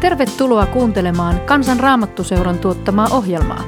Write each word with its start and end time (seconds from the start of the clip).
Tervetuloa 0.00 0.66
kuuntelemaan 0.66 1.40
Kansan 1.40 1.80
Raamattuseuran 1.80 2.58
tuottamaa 2.58 3.08
ohjelmaa. 3.10 3.64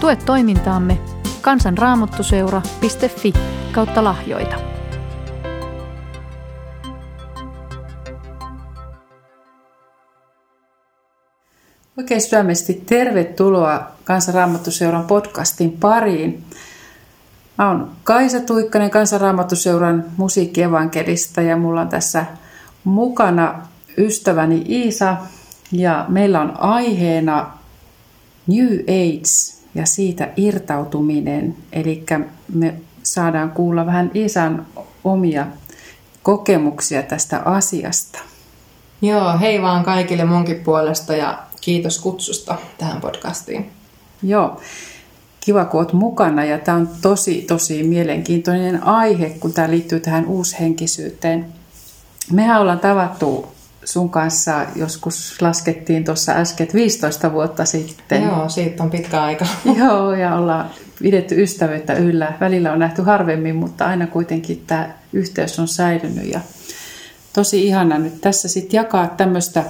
Tue 0.00 0.16
toimintaamme 0.16 0.98
kansanraamattuseura.fi 1.40 3.32
kautta 3.72 4.04
lahjoita. 4.04 4.56
Oikein 11.98 12.20
syömästi 12.20 12.82
tervetuloa 12.86 13.86
Kansanraamattuseuran 14.04 15.04
podcastin 15.04 15.72
pariin. 15.72 16.44
Mä 17.58 17.68
oon 17.68 17.90
Kaisa 18.04 18.40
Tuikkanen 18.40 18.90
Kansanraamattuseuran 18.90 20.04
musiikkievankelista 20.16 21.42
ja 21.42 21.56
mulla 21.56 21.80
on 21.80 21.88
tässä 21.88 22.26
mukana 22.84 23.66
ystäväni 23.98 24.64
Iisa 24.68 25.16
ja 25.72 26.04
meillä 26.08 26.40
on 26.40 26.60
aiheena 26.60 27.50
New 28.46 28.74
Age 28.74 29.58
ja 29.74 29.86
siitä 29.86 30.28
irtautuminen. 30.36 31.56
Eli 31.72 32.04
me 32.54 32.74
saadaan 33.02 33.50
kuulla 33.50 33.86
vähän 33.86 34.10
Iisan 34.14 34.66
omia 35.04 35.46
kokemuksia 36.22 37.02
tästä 37.02 37.42
asiasta. 37.44 38.18
Joo, 39.02 39.38
hei 39.38 39.62
vaan 39.62 39.84
kaikille 39.84 40.24
munkin 40.24 40.60
puolesta 40.64 41.16
ja 41.16 41.38
kiitos 41.60 41.98
kutsusta 41.98 42.56
tähän 42.78 43.00
podcastiin. 43.00 43.70
Joo, 44.22 44.60
kiva 45.40 45.64
kun 45.64 45.80
olet 45.80 45.92
mukana 45.92 46.44
ja 46.44 46.58
tämä 46.58 46.78
on 46.78 46.88
tosi 47.02 47.42
tosi 47.42 47.82
mielenkiintoinen 47.82 48.82
aihe, 48.82 49.30
kun 49.30 49.52
tämä 49.52 49.70
liittyy 49.70 50.00
tähän 50.00 50.26
uushenkisyyteen. 50.26 51.46
Mehän 52.32 52.60
ollaan 52.60 52.80
tavattu 52.80 53.57
sun 53.88 54.10
kanssa 54.10 54.66
joskus 54.76 55.42
laskettiin 55.42 56.04
tuossa 56.04 56.32
äsken 56.32 56.68
15 56.74 57.32
vuotta 57.32 57.64
sitten. 57.64 58.22
Joo, 58.22 58.48
siitä 58.48 58.82
on 58.82 58.90
pitkä 58.90 59.22
aika. 59.22 59.46
Joo, 59.78 60.14
ja 60.14 60.34
ollaan 60.34 60.70
pidetty 61.02 61.42
ystävyyttä 61.42 61.94
yllä. 61.94 62.32
Välillä 62.40 62.72
on 62.72 62.78
nähty 62.78 63.02
harvemmin, 63.02 63.56
mutta 63.56 63.86
aina 63.86 64.06
kuitenkin 64.06 64.64
tämä 64.66 64.94
yhteys 65.12 65.58
on 65.58 65.68
säilynyt. 65.68 66.32
Ja 66.32 66.40
tosi 67.32 67.66
ihana 67.66 67.98
nyt 67.98 68.20
tässä 68.20 68.48
sitten 68.48 68.78
jakaa 68.78 69.06
tämmöistä 69.06 69.64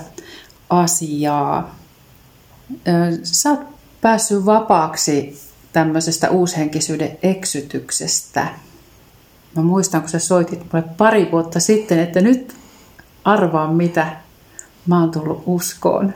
asiaa. 0.71 1.77
Sä 3.23 3.51
oot 3.51 3.61
päässyt 4.01 4.47
vapaaksi 4.47 5.41
tämmöisestä 5.73 6.31
uushenkisyyden 6.31 7.19
eksytyksestä. 7.23 8.47
Mä 9.57 9.63
muistan, 9.63 10.01
kun 10.01 10.11
sä 10.11 10.19
soitit 10.19 10.61
mulle 10.73 10.85
pari 10.97 11.29
vuotta 11.33 11.61
sitten, 11.61 11.99
että 11.99 12.21
nyt 12.21 12.59
arvaa 13.29 13.73
mitä 13.73 14.07
mä 14.89 15.01
oon 15.01 15.11
tullut 15.11 15.43
uskoon. 15.47 16.15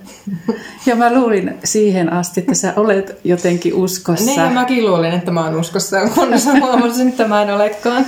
Ja 0.87 0.97
mä 0.97 1.15
luulin 1.15 1.59
siihen 1.65 2.13
asti, 2.13 2.41
että 2.41 2.55
sä 2.55 2.73
olet 2.77 3.19
jotenkin 3.25 3.75
uskossa. 3.75 4.25
Niin, 4.25 4.41
ja 4.41 4.51
mäkin 4.51 4.87
luulin, 4.87 5.13
että 5.13 5.31
mä 5.31 5.45
oon 5.45 5.61
uskossa, 5.61 6.09
kunnes 6.15 6.47
huomasin, 6.61 7.09
että 7.09 7.29
mä 7.29 7.43
en 7.43 7.55
olekaan. 7.55 8.07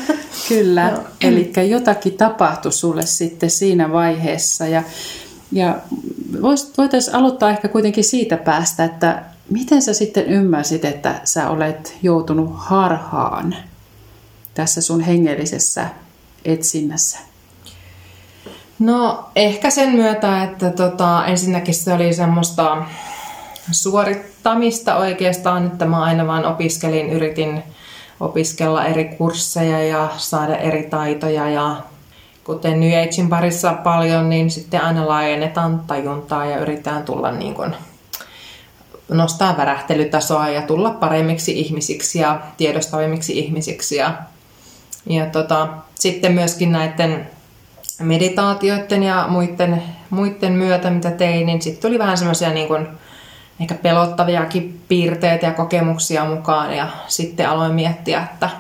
Kyllä, 0.49 0.91
no. 0.91 0.99
eli 1.21 1.53
jotakin 1.69 2.13
tapahtui 2.13 2.73
sulle 2.73 3.07
sitten 3.07 3.51
siinä 3.51 3.93
vaiheessa. 3.93 4.67
Ja, 4.67 4.83
ja 5.53 5.77
voitaisiin 6.79 7.17
aloittaa 7.17 7.51
ehkä 7.51 7.69
kuitenkin 7.69 8.05
siitä 8.05 8.37
päästä, 8.37 8.85
että 8.85 9.23
miten 9.51 9.83
sä 9.83 9.95
sitten 9.95 10.27
ymmärsit, 10.27 10.85
että 10.85 11.21
sä 11.25 11.51
olet 11.51 11.97
joutunut 12.03 12.51
harhaan 12.55 13.57
tässä 14.55 14.81
sun 14.81 15.01
hengellisessä 15.01 15.87
etsinnässä? 16.45 17.19
No 18.79 19.29
ehkä 19.37 19.71
sen 19.71 19.89
myötä, 19.89 20.45
että 20.45 20.71
tota, 20.71 21.27
ensinnäkin 21.27 21.75
se 21.75 21.93
oli 21.93 22.15
semmoista 22.15 22.77
suorittamista 23.71 24.97
oikeastaan, 24.97 25.67
että 25.67 25.85
mä 25.85 26.03
aina 26.03 26.27
vaan 26.27 26.45
opiskelin, 26.45 27.11
yritin 27.11 27.63
opiskella 28.21 28.85
eri 28.85 29.05
kursseja 29.05 29.85
ja 29.85 30.09
saada 30.17 30.57
eri 30.57 30.83
taitoja 30.83 31.51
ja 31.51 31.77
kuten 32.45 32.81
New 32.81 33.03
Agein 33.03 33.29
parissa 33.29 33.73
paljon, 33.73 34.31
niin 34.31 34.51
sitten 34.51 34.83
aina 34.83 35.09
laajennetaan 35.09 35.81
tajuntaa 35.87 36.47
ja 36.47 36.59
yritetään 36.59 37.05
tulla 37.05 37.31
niin 37.31 37.55
kuin 37.55 37.75
nostaa 39.09 39.57
värähtelytasoa 39.57 40.49
ja 40.49 40.63
tulla 40.63 40.91
paremmiksi 40.91 41.61
ihmisiksi 41.61 42.19
ja 42.19 42.41
tiedostavimmiksi 42.57 43.39
ihmisiksi. 43.39 43.97
Ja, 43.97 44.15
ja 45.07 45.27
tota, 45.27 45.69
sitten 45.95 46.33
myöskin 46.33 46.73
näiden 46.73 47.31
meditaatioiden 48.03 49.03
ja 49.03 49.25
muiden, 49.29 49.83
muiden 50.11 50.53
myötä, 50.53 50.91
mitä 50.91 51.11
tein, 51.11 51.47
niin 51.47 51.63
sitten 51.63 51.83
tuli 51.83 51.99
vähän 51.99 52.19
semmoisia 52.19 52.51
niin 52.51 52.69
kuin, 52.69 52.87
ehkä 53.61 53.75
pelottaviakin 53.75 54.81
piirteitä 54.89 55.47
ja 55.47 55.53
kokemuksia 55.53 56.25
mukaan. 56.25 56.77
Ja 56.77 56.89
sitten 57.09 57.49
aloin 57.49 57.75
miettiä, 57.75 58.29
että 58.33 58.51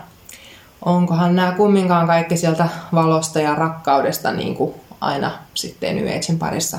onkohan 0.84 1.36
nämä 1.36 1.52
kumminkaan 1.52 2.06
kaikki 2.06 2.36
sieltä 2.36 2.68
valosta 2.94 3.40
ja 3.40 3.54
rakkaudesta 3.54 4.32
niin 4.32 4.54
kuin 4.54 4.74
aina 5.00 5.30
sitten 5.54 5.96
New 5.96 6.06
Agein 6.06 6.38
parissa 6.38 6.78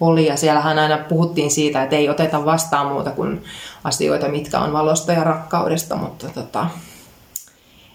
oli. 0.00 0.26
Ja 0.26 0.36
siellähän 0.36 0.78
aina 0.78 0.98
puhuttiin 0.98 1.50
siitä, 1.50 1.82
että 1.82 1.96
ei 1.96 2.08
oteta 2.08 2.44
vastaan 2.44 2.86
muuta 2.86 3.10
kuin 3.10 3.44
asioita, 3.84 4.28
mitkä 4.28 4.58
on 4.58 4.72
valosta 4.72 5.12
ja 5.12 5.24
rakkaudesta, 5.24 5.96
mutta 5.96 6.28
tota, 6.28 6.66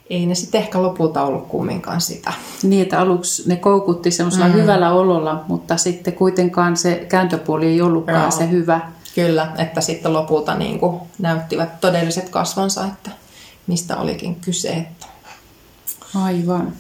ei 0.10 0.26
ne 0.26 0.36
sitten 0.36 0.62
ehkä 0.62 0.82
lopulta 0.82 1.24
ollut 1.24 1.48
kumminkaan 1.48 2.02
sitä. 2.02 2.34
Niin, 2.64 2.82
että 2.82 3.00
aluksi 3.00 3.44
ne 3.50 3.56
koukutti 3.56 4.12
semmoisella 4.12 4.48
mm. 4.48 4.54
hyvällä 4.54 4.92
ololla, 4.92 5.44
mutta 5.48 5.78
sitten 5.78 6.14
kuitenkaan 6.14 6.78
se 6.78 7.06
kääntöpuoli 7.10 7.66
ei 7.66 7.82
ollutkaan 7.82 8.22
Joo. 8.22 8.32
se 8.32 8.50
hyvä. 8.50 8.82
Kyllä, 9.16 9.52
että 9.58 9.82
sitten 9.82 10.14
lopulta 10.14 10.56
niin 10.56 10.80
kuin 10.80 11.02
näyttivät 11.20 11.80
todelliset 11.82 12.30
kasvonsa, 12.30 12.86
että 12.86 13.12
mistä 13.68 13.98
olikin 13.98 14.36
kyse. 14.36 14.70
Että... 14.70 15.08
Aivan. 16.16 16.74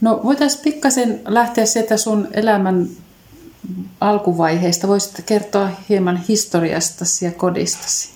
No 0.00 0.20
voitaisiin 0.24 0.64
pikkasen 0.64 1.20
lähteä 1.24 1.66
sieltä 1.66 1.96
sun 1.96 2.28
elämän 2.32 2.88
alkuvaiheesta. 4.00 4.88
Voisit 4.88 5.22
kertoa 5.26 5.68
hieman 5.88 6.16
historiastasi 6.28 7.24
ja 7.24 7.32
kodistasi? 7.32 8.08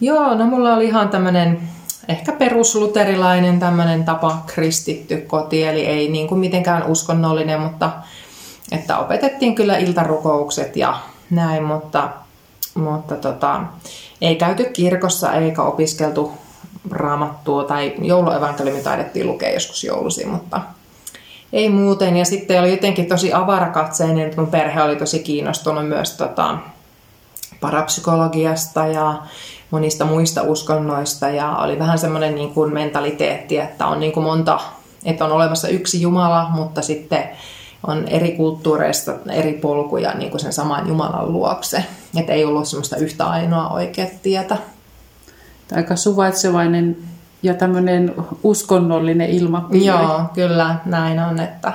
Joo, 0.00 0.34
no 0.34 0.46
mulla 0.46 0.74
oli 0.74 0.84
ihan 0.84 1.08
tämmöinen 1.08 1.60
ehkä 2.08 2.32
perusluterilainen 2.32 3.60
tämmöinen 3.60 4.04
tapa 4.04 4.42
kristitty 4.46 5.16
koti, 5.16 5.64
eli 5.64 5.86
ei 5.86 6.08
niin 6.08 6.28
kuin 6.28 6.38
mitenkään 6.38 6.86
uskonnollinen, 6.86 7.60
mutta 7.60 7.90
että 8.72 8.98
opetettiin 8.98 9.54
kyllä 9.54 9.78
iltarukoukset 9.78 10.76
ja 10.76 10.98
näin, 11.30 11.64
mutta, 11.64 12.08
mutta 12.74 13.16
tota, 13.16 13.60
ei 14.20 14.36
käyty 14.36 14.64
kirkossa 14.64 15.32
eikä 15.32 15.62
opiskeltu 15.62 16.32
raamattua 16.90 17.64
tai 17.64 17.94
jouluevankeliumi 17.98 18.80
taidettiin 18.80 19.26
lukea 19.26 19.52
joskus 19.52 19.84
joulusi, 19.84 20.26
mutta 20.26 20.60
ei 21.52 21.68
muuten. 21.68 22.16
Ja 22.16 22.24
sitten 22.24 22.60
oli 22.60 22.70
jotenkin 22.70 23.06
tosi 23.06 23.32
avarakatseinen, 23.32 24.26
että 24.26 24.40
mun 24.40 24.50
perhe 24.50 24.82
oli 24.82 24.96
tosi 24.96 25.18
kiinnostunut 25.18 25.88
myös 25.88 26.16
tota, 26.16 26.58
parapsykologiasta 27.60 28.86
ja 28.86 29.22
monista 29.70 30.04
muista 30.04 30.42
uskonnoista 30.42 31.28
ja 31.28 31.56
oli 31.56 31.78
vähän 31.78 31.98
semmoinen 31.98 32.34
niin 32.34 32.54
kuin 32.54 32.74
mentaliteetti, 32.74 33.58
että 33.58 33.86
on 33.86 34.00
niin 34.00 34.12
kuin 34.12 34.24
monta, 34.24 34.60
että 35.04 35.24
on 35.24 35.32
olemassa 35.32 35.68
yksi 35.68 36.02
Jumala, 36.02 36.48
mutta 36.50 36.82
sitten 36.82 37.28
on 37.86 38.08
eri 38.08 38.32
kulttuureista 38.32 39.12
eri 39.32 39.52
polkuja 39.52 40.14
niin 40.14 40.30
kuin 40.30 40.40
sen 40.40 40.52
saman 40.52 40.88
Jumalan 40.88 41.32
luokse. 41.32 41.84
Että 42.16 42.32
ei 42.32 42.44
ollut 42.44 42.68
semmoista 42.68 42.96
yhtä 42.96 43.26
ainoa 43.26 43.68
oikea 43.68 44.06
tietä. 44.22 44.56
Aika 45.76 45.96
suvaitsevainen 45.96 46.96
ja 47.42 47.54
tämmöinen 47.54 48.14
uskonnollinen 48.42 49.30
ilmapiiri. 49.30 49.86
Joo, 49.86 50.20
kyllä 50.34 50.76
näin 50.84 51.20
on. 51.20 51.40
Että, 51.40 51.72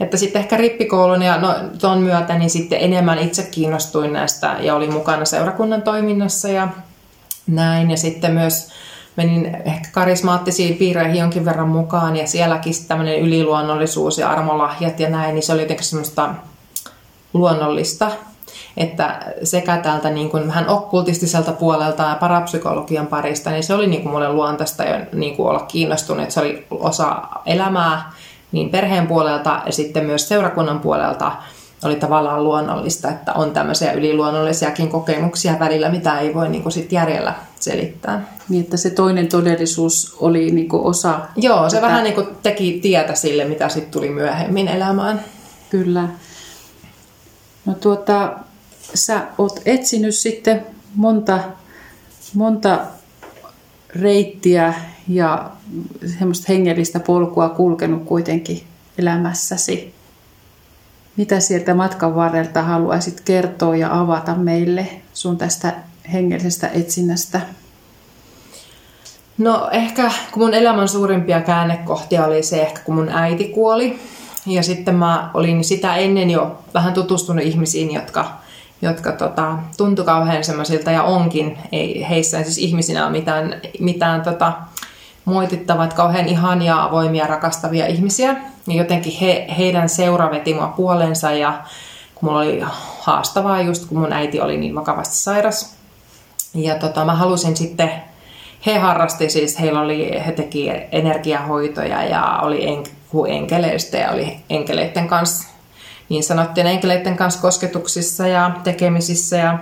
että 0.00 0.16
sitten 0.16 0.40
ehkä 0.40 0.56
rippikoulun 0.56 1.22
ja 1.22 1.38
no, 1.38 1.54
ton 1.80 1.98
myötä 1.98 2.38
niin 2.38 2.50
sitten 2.50 2.80
enemmän 2.80 3.18
itse 3.18 3.42
kiinnostuin 3.42 4.12
näistä 4.12 4.56
ja 4.60 4.74
oli 4.74 4.90
mukana 4.90 5.24
seurakunnan 5.24 5.82
toiminnassa 5.82 6.48
ja 6.48 6.68
näin. 7.46 7.90
Ja 7.90 7.96
sitten 7.96 8.32
myös 8.32 8.68
menin 9.16 9.56
ehkä 9.64 9.88
karismaattisiin 9.92 10.76
piireihin 10.76 11.20
jonkin 11.20 11.44
verran 11.44 11.68
mukaan 11.68 12.16
ja 12.16 12.26
sielläkin 12.26 12.74
tämmöinen 12.88 13.20
yliluonnollisuus 13.20 14.18
ja 14.18 14.30
armolahjat 14.30 15.00
ja 15.00 15.10
näin, 15.10 15.34
niin 15.34 15.42
se 15.42 15.52
oli 15.52 15.62
jotenkin 15.62 15.86
semmoista 15.86 16.34
luonnollista, 17.32 18.10
että 18.76 19.20
sekä 19.42 19.76
täältä 19.76 20.10
niin 20.10 20.30
kuin 20.30 20.48
vähän 20.48 20.68
okkultistiselta 20.68 21.52
puolelta 21.52 22.02
ja 22.02 22.14
parapsykologian 22.14 23.06
parista, 23.06 23.50
niin 23.50 23.64
se 23.64 23.74
oli 23.74 23.86
niin 23.86 24.02
kuin 24.02 24.12
mulle 24.12 24.32
luontaista 24.32 24.82
ja 24.82 25.00
niin 25.12 25.36
kuin 25.36 25.48
olla 25.48 25.60
kiinnostunut, 25.60 26.22
että 26.22 26.34
se 26.34 26.40
oli 26.40 26.66
osa 26.70 27.22
elämää 27.46 28.12
niin 28.52 28.70
perheen 28.70 29.06
puolelta 29.06 29.62
ja 29.66 29.72
sitten 29.72 30.06
myös 30.06 30.28
seurakunnan 30.28 30.80
puolelta 30.80 31.32
oli 31.84 31.96
tavallaan 31.96 32.44
luonnollista, 32.44 33.10
että 33.10 33.32
on 33.32 33.50
tämmöisiä 33.50 33.92
yliluonnollisiakin 33.92 34.88
kokemuksia 34.88 35.58
välillä, 35.58 35.88
mitä 35.88 36.18
ei 36.18 36.34
voi 36.34 36.48
niin 36.48 36.62
kuin 36.62 36.72
sit 36.72 36.92
järjellä 36.92 37.34
selittää. 37.60 38.34
Niin, 38.48 38.64
että 38.64 38.76
se 38.76 38.90
toinen 38.90 39.28
todellisuus 39.28 40.16
oli 40.20 40.50
niin 40.50 40.68
kuin 40.68 40.82
osa... 40.82 41.20
Joo, 41.36 41.70
se 41.70 41.76
tätä... 41.76 41.86
vähän 41.86 42.04
niin 42.04 42.14
kuin 42.14 42.26
teki 42.42 42.78
tietä 42.82 43.14
sille, 43.14 43.44
mitä 43.44 43.68
sitten 43.68 43.92
tuli 43.92 44.08
myöhemmin 44.08 44.68
elämään. 44.68 45.20
Kyllä. 45.70 46.08
No 47.64 47.74
tuota, 47.74 48.32
sä 48.94 49.22
oot 49.38 49.60
etsinyt 49.66 50.14
sitten 50.14 50.66
monta, 50.94 51.38
monta 52.34 52.78
reittiä 53.88 54.74
ja 55.08 55.50
semmoista 56.18 56.44
hengellistä 56.48 57.00
polkua 57.00 57.48
kulkenut 57.48 58.04
kuitenkin 58.04 58.62
elämässäsi. 58.98 59.93
Mitä 61.16 61.40
sieltä 61.40 61.74
matkan 61.74 62.14
varrelta 62.14 62.62
haluaisit 62.62 63.20
kertoa 63.20 63.76
ja 63.76 64.00
avata 64.00 64.34
meille 64.34 64.88
sun 65.12 65.38
tästä 65.38 65.72
hengellisestä 66.12 66.68
etsinnästä? 66.68 67.40
No 69.38 69.68
ehkä 69.72 70.10
kun 70.32 70.42
mun 70.42 70.54
elämän 70.54 70.88
suurimpia 70.88 71.40
käännekohtia 71.40 72.26
oli 72.26 72.42
se 72.42 72.62
ehkä 72.62 72.80
kun 72.80 72.94
mun 72.94 73.08
äiti 73.08 73.44
kuoli. 73.44 73.98
Ja 74.46 74.62
sitten 74.62 74.94
mä 74.94 75.30
olin 75.34 75.64
sitä 75.64 75.96
ennen 75.96 76.30
jo 76.30 76.58
vähän 76.74 76.94
tutustunut 76.94 77.44
ihmisiin, 77.44 77.94
jotka, 77.94 78.32
jotka 78.82 79.12
tota, 79.12 79.58
tuntui 79.76 80.04
kauhean 80.04 80.44
semmoisilta 80.44 80.90
ja 80.90 81.02
onkin. 81.02 81.58
Ei 81.72 82.06
heissä 82.08 82.42
siis 82.42 82.58
ihmisinä 82.58 83.04
ole 83.04 83.12
mitään, 83.12 83.60
mitään 83.80 84.22
tota, 84.22 84.52
moitittavat, 85.24 85.94
kauhean 85.94 86.28
ihania, 86.28 86.82
avoimia, 86.82 87.26
rakastavia 87.26 87.86
ihmisiä. 87.86 88.36
Ja 88.66 88.74
jotenkin 88.74 89.18
he, 89.20 89.46
heidän 89.58 89.88
seura 89.88 90.30
veti 90.30 90.54
mua 90.54 90.66
puolensa 90.66 91.32
ja 91.32 91.62
kun 92.14 92.28
mulla 92.28 92.40
oli 92.40 92.62
haastavaa 93.00 93.62
just, 93.62 93.88
kun 93.88 93.98
mun 93.98 94.12
äiti 94.12 94.40
oli 94.40 94.56
niin 94.56 94.74
vakavasti 94.74 95.16
sairas. 95.16 95.76
Ja 96.54 96.74
tota, 96.74 97.04
mä 97.04 97.14
halusin 97.14 97.56
sitten 97.56 97.90
he 98.66 98.78
harrasti 98.78 99.30
siis, 99.30 99.60
heillä 99.60 99.80
oli, 99.80 100.22
he 100.26 100.32
teki 100.32 100.70
energiahoitoja 100.92 102.04
ja 102.04 102.38
oli 102.42 102.68
en, 102.68 102.84
enkeleistä 103.28 103.98
ja 103.98 104.10
oli 104.10 104.36
enkeleiden 104.50 105.08
kanssa, 105.08 105.48
niin 106.08 106.22
sanottiin 106.22 106.66
enkeleiden 106.66 107.16
kanssa 107.16 107.40
kosketuksissa 107.40 108.26
ja 108.26 108.50
tekemisissä. 108.64 109.36
Ja 109.36 109.58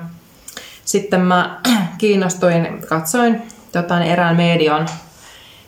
sitten 0.84 1.20
mä 1.20 1.60
kiinnostuin, 1.98 2.82
katsoin 2.88 3.42
tota, 3.72 4.04
erään 4.04 4.36
median 4.36 4.88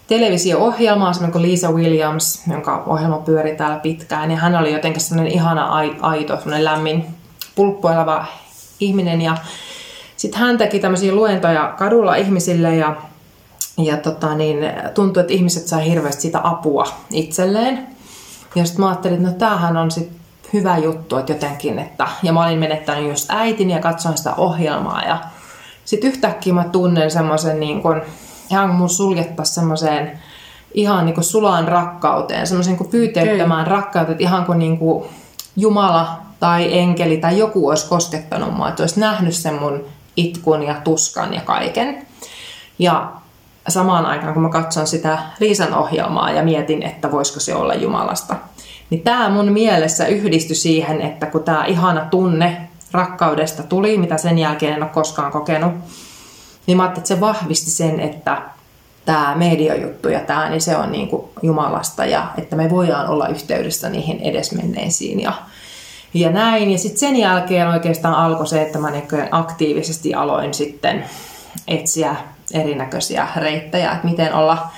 televisio-ohjelmaa, 0.06 1.12
semmoinen 1.12 1.33
kuin 1.33 1.43
Lisa 1.43 1.71
Williams, 1.71 2.43
jonka 2.51 2.83
ohjelma 2.87 3.19
pyöri 3.19 3.56
täällä 3.56 3.79
pitkään. 3.79 4.31
Ja 4.31 4.37
hän 4.37 4.56
oli 4.56 4.73
jotenkin 4.73 5.01
semmoinen 5.01 5.33
ihana 5.33 5.69
aito, 6.01 6.37
semmoinen 6.37 6.65
lämmin, 6.65 7.06
pulppuileva 7.55 8.27
ihminen. 8.81 9.23
Ja 9.23 9.37
sitten 10.17 10.41
hän 10.41 10.59
teki 10.59 10.79
tämmöisiä 10.79 11.12
luentoja 11.12 11.75
kadulla 11.79 12.15
ihmisille 12.15 12.77
ja 12.77 12.97
ja 13.79 13.97
tota, 13.97 14.35
niin, 14.35 14.59
tuntui, 14.95 15.21
että 15.21 15.33
ihmiset 15.33 15.67
sai 15.67 15.89
hirveästi 15.89 16.23
sitä 16.23 16.41
apua 16.43 16.85
itselleen. 17.11 17.87
Ja 18.55 18.65
sitten 18.65 18.85
mä 18.85 18.89
ajattelin, 18.89 19.17
että 19.17 19.29
no 19.29 19.35
tämähän 19.39 19.77
on 19.77 19.91
sit 19.91 20.12
hyvä 20.53 20.79
juttu, 20.79 21.17
että 21.17 21.33
jotenkin, 21.33 21.79
että, 21.79 22.09
ja 22.23 22.33
mä 22.33 22.47
olin 22.47 22.59
menettänyt 22.59 23.09
just 23.09 23.27
äitin 23.29 23.71
ja 23.71 23.79
katsoin 23.79 24.19
sitä 24.19 24.35
ohjelmaa 24.35 25.03
ja 25.03 25.19
sitten 25.85 26.11
yhtäkkiä 26.11 26.53
mä 26.53 26.65
tunnen 26.65 27.11
semmoisen 27.11 27.61
niin 27.61 27.83
ihan 28.50 28.70
mun 28.70 28.88
suljettaisiin 28.88 29.55
semmoiseen 29.55 30.19
ihan 30.75 31.06
niin 31.06 31.14
kuin 31.14 31.25
sulaan 31.25 31.69
rakkauteen, 31.69 32.46
semmoisen 32.46 32.76
kuin 32.76 32.91
pyyteettömään 32.91 33.67
okay. 33.67 33.73
rakkauteen, 33.73 34.12
että 34.12 34.25
ihan 34.25 34.44
kuin, 34.44 34.58
niin 34.58 34.79
kuin 34.79 35.05
Jumala 35.56 36.19
tai 36.41 36.79
enkeli 36.79 37.17
tai 37.17 37.38
joku 37.38 37.69
olisi 37.69 37.88
koskettanut 37.88 38.55
mua, 38.55 38.69
että 38.69 38.82
olisi 38.82 39.00
nähnyt 39.00 39.35
sen 39.35 39.55
mun 39.55 39.85
itkun 40.17 40.62
ja 40.62 40.75
tuskan 40.85 41.35
ja 41.35 41.41
kaiken. 41.41 42.06
Ja 42.79 43.12
samaan 43.69 44.06
aikaan, 44.06 44.35
kun 44.35 44.43
mä 44.43 44.49
katson 44.49 44.87
sitä 44.87 45.19
Liisan 45.41 45.75
ohjelmaa 45.75 46.31
ja 46.31 46.43
mietin, 46.43 46.82
että 46.82 47.11
voisiko 47.11 47.41
se 47.41 47.55
olla 47.55 47.75
Jumalasta, 47.75 48.37
niin 48.91 49.02
tämä 49.02 49.29
mun 49.29 49.52
mielessä 49.52 50.06
yhdistyi 50.06 50.56
siihen, 50.56 51.00
että 51.00 51.26
kun 51.26 51.43
tämä 51.43 51.64
ihana 51.64 52.06
tunne 52.11 52.69
rakkaudesta 52.93 53.62
tuli, 53.62 53.99
mitä 53.99 54.17
sen 54.17 54.38
jälkeen 54.38 54.75
en 54.75 54.82
ole 54.82 54.91
koskaan 54.91 55.32
kokenut, 55.32 55.73
niin 56.67 56.77
mä 56.77 56.83
ajattelin, 56.83 57.03
että 57.03 57.15
se 57.15 57.21
vahvisti 57.21 57.71
sen, 57.71 58.01
että 58.01 58.43
tämä 59.05 59.35
mediajuttu 59.37 60.09
ja 60.09 60.21
tämä, 60.21 60.51
niin 60.51 60.61
se 60.61 60.77
on 60.77 60.93
niin 60.93 61.09
kuin 61.09 61.25
Jumalasta 61.43 62.05
ja 62.05 62.27
että 62.39 62.57
me 62.57 62.71
voidaan 62.71 63.09
olla 63.09 63.29
yhteydessä 63.29 63.89
niihin 63.89 64.21
edesmenneisiin 64.21 65.21
ja, 65.21 65.33
ja 66.15 66.31
näin. 66.31 66.71
Ja 66.71 66.79
sitten 66.79 66.99
sen 66.99 67.17
jälkeen 67.17 67.69
oikeastaan 67.69 68.15
alkoi 68.15 68.47
se, 68.47 68.63
että 68.63 68.79
mä 68.79 68.93
aktiivisesti 69.31 70.15
aloin 70.15 70.55
sitten 70.55 71.05
etsiä 71.69 72.17
erinäköisiä 72.55 73.29
reittejä, 73.37 73.93
että 73.93 74.07
miten 74.07 74.35
olla 74.35 74.71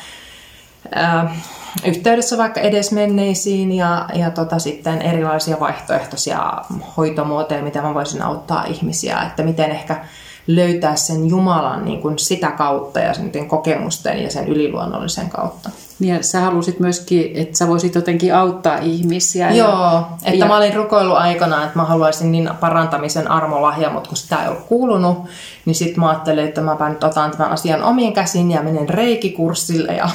ää, 0.94 1.36
yhteydessä 1.84 2.38
vaikka 2.38 2.60
edesmenneisiin 2.60 3.72
ja, 3.72 4.08
ja 4.14 4.30
tota, 4.30 4.58
sitten 4.58 5.02
erilaisia 5.02 5.60
vaihtoehtoisia 5.60 6.52
hoitomuotoja, 6.96 7.62
miten 7.62 7.82
mä 7.82 7.94
voisin 7.94 8.22
auttaa 8.22 8.64
ihmisiä, 8.64 9.22
että 9.22 9.42
miten 9.42 9.70
ehkä 9.70 10.04
löytää 10.46 10.96
sen 10.96 11.28
Jumalan 11.28 11.84
niin 11.84 12.02
kuin 12.02 12.18
sitä 12.18 12.50
kautta 12.50 13.00
ja 13.00 13.14
sen 13.14 13.30
kokemusten 13.48 14.22
ja 14.22 14.30
sen 14.30 14.48
yliluonnollisen 14.48 15.28
kautta. 15.28 15.70
Niin 15.98 16.24
sä 16.24 16.40
halusit 16.40 16.80
myöskin, 16.80 17.30
että 17.34 17.58
sä 17.58 17.68
voisit 17.68 17.94
jotenkin 17.94 18.34
auttaa 18.34 18.78
ihmisiä. 18.78 19.50
Joo, 19.50 19.68
ja, 19.68 20.02
että 20.24 20.38
ja... 20.38 20.46
mä 20.46 20.56
olin 20.56 20.74
rukoillut 20.74 21.16
aikana, 21.16 21.64
että 21.64 21.78
mä 21.78 21.84
haluaisin 21.84 22.32
niin 22.32 22.50
parantamisen 22.60 23.30
armolahja, 23.30 23.90
mutta 23.90 24.08
kun 24.08 24.16
sitä 24.16 24.42
ei 24.42 24.48
ole 24.48 24.56
kuulunut, 24.68 25.18
niin 25.64 25.74
sitten 25.74 26.00
mä 26.00 26.08
ajattelin, 26.08 26.44
että 26.44 26.60
mä 26.60 26.88
nyt 26.88 27.04
otan 27.04 27.30
tämän 27.30 27.52
asian 27.52 27.82
omiin 27.82 28.12
käsiin 28.12 28.50
ja 28.50 28.62
menen 28.62 28.88
reikikurssille 28.88 29.92
ja 29.92 30.08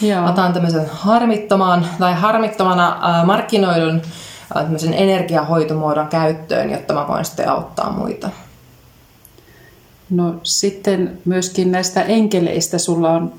Joo. 0.00 0.28
otan 0.28 0.52
tämmöisen 0.52 0.86
harmittoman 0.92 1.86
tai 1.98 2.14
harmittomana 2.14 3.18
äh, 3.18 3.26
markkinoidun 3.26 4.02
äh, 4.56 4.64
energiahoitomuodon 4.92 6.08
käyttöön, 6.08 6.70
jotta 6.70 6.94
mä 6.94 7.08
voin 7.08 7.24
sitten 7.24 7.48
auttaa 7.48 7.90
muita. 7.90 8.30
No 10.10 10.34
sitten 10.42 11.18
myöskin 11.24 11.72
näistä 11.72 12.02
enkeleistä 12.02 12.78
sulla 12.78 13.10
on 13.10 13.32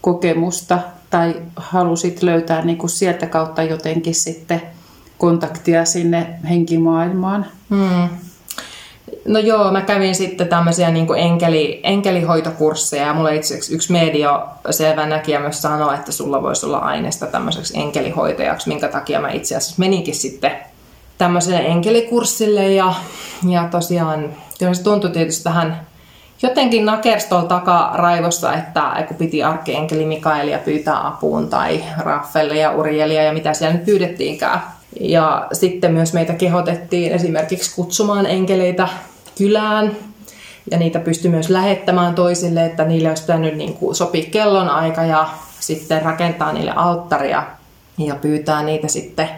kokemusta 0.00 0.78
tai 1.10 1.34
halusit 1.56 2.22
löytää 2.22 2.64
niin 2.64 2.78
kuin 2.78 2.90
sieltä 2.90 3.26
kautta 3.26 3.62
jotenkin 3.62 4.14
sitten 4.14 4.62
kontaktia 5.18 5.84
sinne 5.84 6.26
henkimaailmaan? 6.48 7.46
Hmm. 7.70 8.08
No 9.24 9.38
joo, 9.38 9.72
mä 9.72 9.80
kävin 9.80 10.14
sitten 10.14 10.48
tämmöisiä 10.48 10.90
niin 10.90 11.06
kuin 11.06 11.20
enkeli, 11.20 11.80
enkelihoitokursseja 11.82 13.06
ja 13.06 13.14
mulle 13.14 13.36
itse 13.36 13.58
yksi 13.70 13.92
media 13.92 14.46
selvä 14.70 15.06
näkijä 15.06 15.40
myös 15.40 15.62
sanoi, 15.62 15.94
että 15.94 16.12
sulla 16.12 16.42
voisi 16.42 16.66
olla 16.66 16.78
aineesta 16.78 17.26
tämmöiseksi 17.26 17.78
enkelihoitajaksi, 17.78 18.68
minkä 18.68 18.88
takia 18.88 19.20
mä 19.20 19.30
itse 19.30 19.56
asiassa 19.56 19.74
meninkin 19.78 20.14
sitten 20.14 20.52
tämmöiselle 21.18 21.58
enkelikurssille 21.58 22.72
ja, 22.72 22.94
ja 23.48 23.68
tosiaan 23.70 24.34
kyllä 24.58 24.74
se 24.74 24.82
tuntui 24.82 25.10
tietysti 25.10 25.44
tähän 25.44 25.87
jotenkin 26.42 26.86
nakerstol 26.86 27.42
takaraivossa, 27.42 28.54
että 28.54 29.04
kun 29.08 29.16
piti 29.16 29.42
arkkienkeli 29.42 30.06
Mikaelia 30.06 30.58
pyytää 30.58 31.06
apuun 31.06 31.48
tai 31.48 31.84
Raffelle 31.98 32.56
ja 32.56 32.72
Urielia 32.72 33.22
ja 33.22 33.32
mitä 33.32 33.54
siellä 33.54 33.76
nyt 33.76 33.84
pyydettiinkään. 33.84 34.62
Ja 35.00 35.46
sitten 35.52 35.92
myös 35.92 36.12
meitä 36.12 36.32
kehotettiin 36.32 37.12
esimerkiksi 37.12 37.74
kutsumaan 37.74 38.26
enkeleitä 38.26 38.88
kylään 39.38 39.96
ja 40.70 40.78
niitä 40.78 40.98
pystyi 40.98 41.30
myös 41.30 41.50
lähettämään 41.50 42.14
toisille, 42.14 42.66
että 42.66 42.84
niille 42.84 43.08
olisi 43.08 43.22
pitänyt 43.22 43.56
niin 43.56 43.74
kuin 43.74 43.94
sopia 43.94 44.24
kellon 44.30 44.68
aika 44.68 45.02
ja 45.02 45.28
sitten 45.60 46.02
rakentaa 46.02 46.52
niille 46.52 46.72
alttaria 46.76 47.42
ja 47.98 48.14
pyytää 48.14 48.62
niitä 48.62 48.88
sitten 48.88 49.28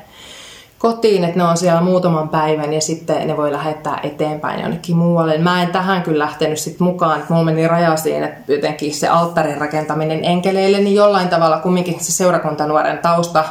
kotiin, 0.80 1.25
että 1.25 1.37
ne 1.37 1.44
on 1.44 1.56
siellä 1.56 1.80
muutaman 1.80 2.28
päivän 2.28 2.72
ja 2.72 2.80
sitten 2.80 3.26
ne 3.26 3.37
voi 3.37 3.52
lähettää 3.52 4.00
eteenpäin 4.02 4.60
jonnekin 4.60 4.96
muualle. 4.96 5.38
Mä 5.38 5.62
en 5.62 5.68
tähän 5.68 6.02
kyllä 6.02 6.25
lähtenyt 6.25 6.58
sitten 6.58 6.84
mukaan, 6.84 7.20
että 7.20 7.32
mulla 7.32 7.44
meni 7.44 7.68
raja 7.68 7.96
siihen, 7.96 8.25
että 8.25 8.52
jotenkin 8.52 8.94
se 8.94 9.08
alttarin 9.08 9.58
rakentaminen 9.58 10.25
enkeleille, 10.25 10.78
niin 10.78 10.94
jollain 10.94 11.28
tavalla 11.28 11.58
kumminkin 11.58 12.04
se 12.04 12.12
seurakuntanuoren 12.12 12.99
tausta 12.99 13.44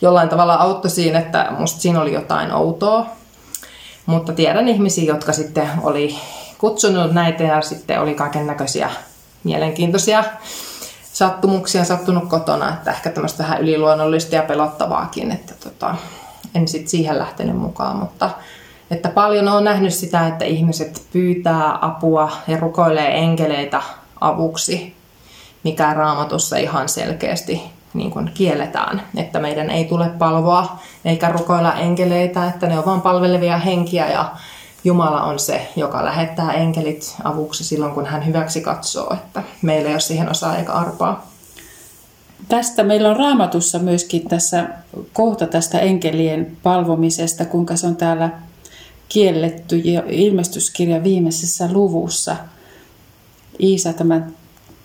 jollain 0.00 0.28
tavalla 0.28 0.54
auttoi 0.54 0.90
siinä, 0.90 1.18
että 1.18 1.46
musta 1.58 1.80
siinä 1.80 2.00
oli 2.00 2.12
jotain 2.12 2.52
outoa. 2.52 3.06
Mutta 4.06 4.32
tiedän 4.32 4.68
ihmisiä, 4.68 5.04
jotka 5.04 5.32
sitten 5.32 5.68
oli 5.82 6.16
kutsunut 6.58 7.12
näitä 7.12 7.42
ja 7.42 7.60
sitten 7.60 8.00
oli 8.00 8.14
kaiken 8.14 8.46
näköisiä 8.46 8.90
mielenkiintoisia 9.44 10.24
sattumuksia 11.12 11.84
sattunut 11.84 12.28
kotona, 12.28 12.68
että 12.68 12.90
ehkä 12.90 13.10
tämmöistä 13.10 13.42
vähän 13.42 13.60
yliluonnollista 13.60 14.34
ja 14.34 14.42
pelottavaakin, 14.42 15.32
että 15.32 15.54
tota, 15.64 15.94
en 16.54 16.68
sit 16.68 16.88
siihen 16.88 17.18
lähtenyt 17.18 17.56
mukaan, 17.56 17.96
mutta 17.96 18.30
että 18.90 19.08
paljon 19.08 19.48
on 19.48 19.64
nähnyt 19.64 19.94
sitä, 19.94 20.26
että 20.26 20.44
ihmiset 20.44 21.02
pyytää 21.12 21.78
apua 21.80 22.32
ja 22.48 22.56
rukoilee 22.56 23.18
enkeleitä 23.18 23.82
avuksi, 24.20 24.96
mikä 25.64 25.94
raamatussa 25.94 26.56
ihan 26.56 26.88
selkeästi 26.88 27.62
niin 27.94 28.10
kuin 28.10 28.30
kielletään, 28.34 29.02
että 29.16 29.38
meidän 29.38 29.70
ei 29.70 29.84
tule 29.84 30.08
palvoa 30.08 30.78
eikä 31.04 31.28
rukoilla 31.28 31.74
enkeleitä, 31.74 32.46
että 32.46 32.66
ne 32.66 32.78
on 32.78 32.86
vain 32.86 33.00
palvelevia 33.00 33.58
henkiä 33.58 34.08
ja 34.08 34.32
Jumala 34.84 35.22
on 35.22 35.38
se, 35.38 35.68
joka 35.76 36.04
lähettää 36.04 36.52
enkelit 36.52 37.16
avuksi 37.24 37.64
silloin, 37.64 37.92
kun 37.92 38.06
hän 38.06 38.26
hyväksi 38.26 38.60
katsoo, 38.60 39.14
että 39.14 39.42
meillä 39.62 39.88
ei 39.88 39.94
ole 39.94 40.00
siihen 40.00 40.30
osaa 40.30 40.56
eikä 40.56 40.72
arpaa. 40.72 41.27
Tästä 42.48 42.84
meillä 42.84 43.10
on 43.10 43.16
raamatussa 43.16 43.78
myöskin 43.78 44.28
tässä 44.28 44.68
kohta 45.12 45.46
tästä 45.46 45.78
enkelien 45.78 46.56
palvomisesta, 46.62 47.44
kuinka 47.44 47.76
se 47.76 47.86
on 47.86 47.96
täällä 47.96 48.30
kielletty 49.08 49.76
ja 49.76 50.02
ilmestyskirja 50.08 51.04
viimeisessä 51.04 51.68
luvussa. 51.72 52.36
Iisa 53.60 53.92
tämän 53.92 54.34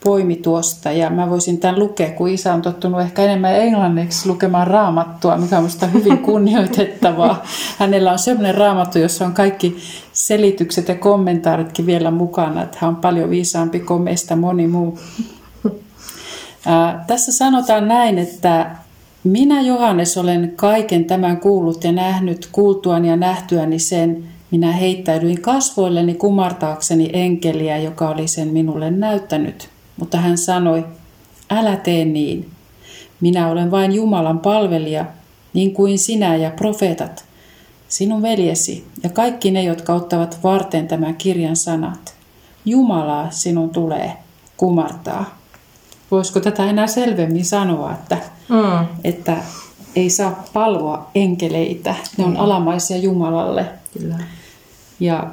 poimi 0.03 0.35
tuosta 0.35 0.91
ja 0.91 1.09
mä 1.09 1.29
voisin 1.29 1.57
tämän 1.57 1.79
lukea, 1.79 2.11
kun 2.11 2.29
isä 2.29 2.53
on 2.53 2.61
tottunut 2.61 3.01
ehkä 3.01 3.23
enemmän 3.23 3.55
englanniksi 3.55 4.29
lukemaan 4.29 4.67
raamattua, 4.67 5.37
mikä 5.37 5.57
on 5.57 5.63
minusta 5.63 5.87
hyvin 5.87 6.17
kunnioitettavaa. 6.17 7.43
Hänellä 7.79 8.11
on 8.11 8.19
sellainen 8.19 8.55
raamattu, 8.55 8.99
jossa 8.99 9.25
on 9.25 9.33
kaikki 9.33 9.77
selitykset 10.13 10.87
ja 10.87 10.95
kommentaaritkin 10.95 11.85
vielä 11.85 12.11
mukana, 12.11 12.63
että 12.63 12.77
hän 12.81 12.89
on 12.89 12.95
paljon 12.95 13.29
viisaampi 13.29 13.79
kuin 13.79 14.01
meistä 14.01 14.35
moni 14.35 14.67
muu. 14.67 14.99
Tässä 17.07 17.31
sanotaan 17.31 17.87
näin, 17.87 18.17
että 18.17 18.75
minä 19.23 19.61
Johannes 19.61 20.17
olen 20.17 20.53
kaiken 20.55 21.05
tämän 21.05 21.37
kuullut 21.37 21.83
ja 21.83 21.91
nähnyt, 21.91 22.49
kuultuani 22.51 23.07
ja 23.07 23.15
nähtyäni 23.15 23.79
sen, 23.79 24.23
minä 24.51 24.71
heittäydyin 24.71 25.41
kasvoilleni 25.41 26.13
kumartaakseni 26.13 27.09
enkeliä, 27.13 27.77
joka 27.77 28.09
oli 28.09 28.27
sen 28.27 28.47
minulle 28.47 28.91
näyttänyt. 28.91 29.69
Mutta 29.99 30.17
hän 30.17 30.37
sanoi, 30.37 30.85
älä 31.49 31.75
tee 31.75 32.05
niin. 32.05 32.49
Minä 33.21 33.47
olen 33.47 33.71
vain 33.71 33.91
Jumalan 33.91 34.39
palvelija, 34.39 35.05
niin 35.53 35.73
kuin 35.73 35.99
sinä 35.99 36.35
ja 36.35 36.51
profeetat, 36.51 37.25
sinun 37.87 38.21
veljesi 38.21 38.87
ja 39.03 39.09
kaikki 39.09 39.51
ne, 39.51 39.63
jotka 39.63 39.93
ottavat 39.93 40.39
varten 40.43 40.87
tämän 40.87 41.15
kirjan 41.15 41.55
sanat. 41.55 42.13
Jumalaa 42.65 43.27
sinun 43.31 43.69
tulee 43.69 44.13
kumartaa. 44.57 45.42
Voisiko 46.13 46.39
tätä 46.39 46.65
enää 46.65 46.87
selvemmin 46.87 47.45
sanoa, 47.45 47.91
että, 47.91 48.17
mm. 48.49 48.87
että 49.03 49.37
ei 49.95 50.09
saa 50.09 50.43
palvoa 50.53 51.09
enkeleitä, 51.15 51.95
ne 52.17 52.25
on 52.25 52.31
mm. 52.31 52.39
alamaisia 52.39 52.97
Jumalalle. 52.97 53.65
Kyllä. 53.97 54.15
Ja 54.99 55.27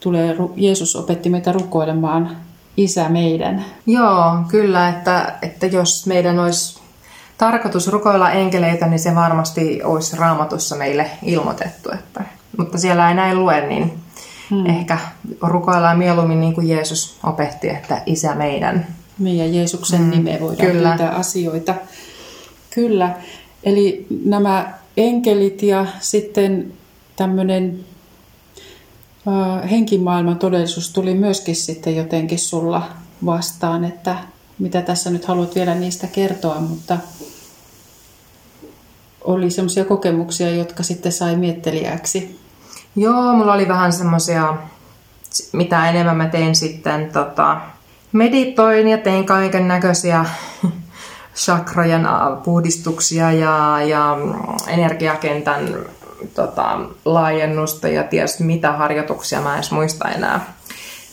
tulee, 0.00 0.36
Jeesus 0.56 0.96
opetti 0.96 1.30
meitä 1.30 1.52
rukoilemaan 1.52 2.36
isä 2.76 3.08
meidän. 3.08 3.64
Joo, 3.86 4.36
kyllä, 4.48 4.88
että, 4.88 5.32
että 5.42 5.66
jos 5.66 6.06
meidän 6.06 6.38
olisi 6.38 6.80
tarkoitus 7.38 7.88
rukoilla 7.88 8.30
enkeleitä, 8.30 8.86
niin 8.86 9.00
se 9.00 9.14
varmasti 9.14 9.82
olisi 9.82 10.16
raamatussa 10.16 10.76
meille 10.76 11.10
ilmoitettu. 11.22 11.90
Että, 11.94 12.24
mutta 12.58 12.78
siellä 12.78 13.08
ei 13.08 13.14
näin 13.14 13.38
lue, 13.38 13.66
niin 13.66 13.98
hmm. 14.50 14.66
ehkä 14.66 14.98
rukoillaan 15.42 15.98
mieluummin 15.98 16.40
niin 16.40 16.54
kuin 16.54 16.68
Jeesus 16.68 17.18
opetti, 17.22 17.68
että 17.68 18.02
isä 18.06 18.34
meidän. 18.34 18.97
Meidän 19.18 19.54
Jeesuksen 19.54 20.00
hmm, 20.00 20.10
nimeä 20.10 20.40
voidaan 20.40 20.70
kyllä. 20.70 20.88
pyytää 20.88 21.10
asioita. 21.10 21.74
Kyllä, 22.70 23.16
eli 23.64 24.06
nämä 24.24 24.78
enkelit 24.96 25.62
ja 25.62 25.86
sitten 26.00 26.72
tämmöinen 27.16 27.84
henkimaailman 29.70 30.38
todellisuus 30.38 30.90
tuli 30.90 31.14
myöskin 31.14 31.56
sitten 31.56 31.96
jotenkin 31.96 32.38
sulla 32.38 32.88
vastaan, 33.24 33.84
että 33.84 34.16
mitä 34.58 34.82
tässä 34.82 35.10
nyt 35.10 35.24
haluat 35.24 35.54
vielä 35.54 35.74
niistä 35.74 36.06
kertoa, 36.06 36.60
mutta 36.60 36.98
oli 39.24 39.50
semmoisia 39.50 39.84
kokemuksia, 39.84 40.50
jotka 40.50 40.82
sitten 40.82 41.12
sai 41.12 41.36
miettelijäksi. 41.36 42.40
Joo, 42.96 43.32
mulla 43.32 43.52
oli 43.52 43.68
vähän 43.68 43.92
semmoisia, 43.92 44.56
mitä 45.52 45.90
enemmän 45.90 46.16
mä 46.16 46.28
tein 46.28 46.56
sitten, 46.56 47.10
tota, 47.12 47.60
meditoin 48.12 48.88
ja 48.88 48.98
tein 48.98 49.26
kaiken 49.26 49.68
näköisiä 49.68 50.24
chakrojen 51.36 52.06
puhdistuksia 52.44 53.32
ja, 53.32 53.78
ja 53.82 54.16
energiakentän 54.66 55.76
tota, 56.34 56.80
laajennusta 57.04 57.88
ja 57.88 58.04
ties 58.04 58.40
mitä 58.40 58.72
harjoituksia, 58.72 59.40
mä 59.40 59.52
en 59.52 59.54
edes 59.54 59.70
muista 59.70 60.08
enää. 60.08 60.54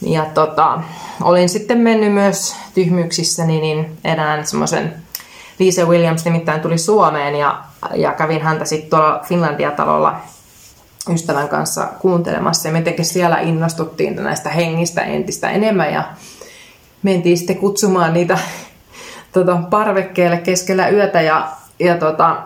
Ja 0.01 0.25
tota, 0.25 0.81
olin 1.21 1.49
sitten 1.49 1.77
mennyt 1.77 2.13
myös 2.13 2.55
tyhmyyksissäni 2.73 3.61
niin 3.61 3.97
enää 4.03 4.43
semmoisen 4.43 4.93
Lise 5.59 5.85
Williams 5.85 6.25
nimittäin 6.25 6.61
tuli 6.61 6.77
Suomeen 6.77 7.35
ja, 7.35 7.63
ja 7.95 8.11
kävin 8.11 8.41
häntä 8.41 8.65
sitten 8.65 8.89
tuolla 8.89 9.21
Finlandia-talolla 9.27 10.15
ystävän 11.13 11.49
kanssa 11.49 11.87
kuuntelemassa 11.99 12.67
ja 12.67 12.73
me 12.73 12.83
siellä 13.01 13.39
innostuttiin 13.39 14.15
näistä 14.15 14.49
hengistä 14.49 15.01
entistä 15.01 15.49
enemmän 15.49 15.93
ja 15.93 16.03
mentiin 17.05 17.37
sitten 17.37 17.57
kutsumaan 17.57 18.13
niitä 18.13 18.37
tota, 19.33 19.57
parvekkeelle 19.69 20.37
keskellä 20.37 20.89
yötä 20.89 21.21
ja, 21.21 21.47
ja 21.79 21.97
tota, 21.97 22.37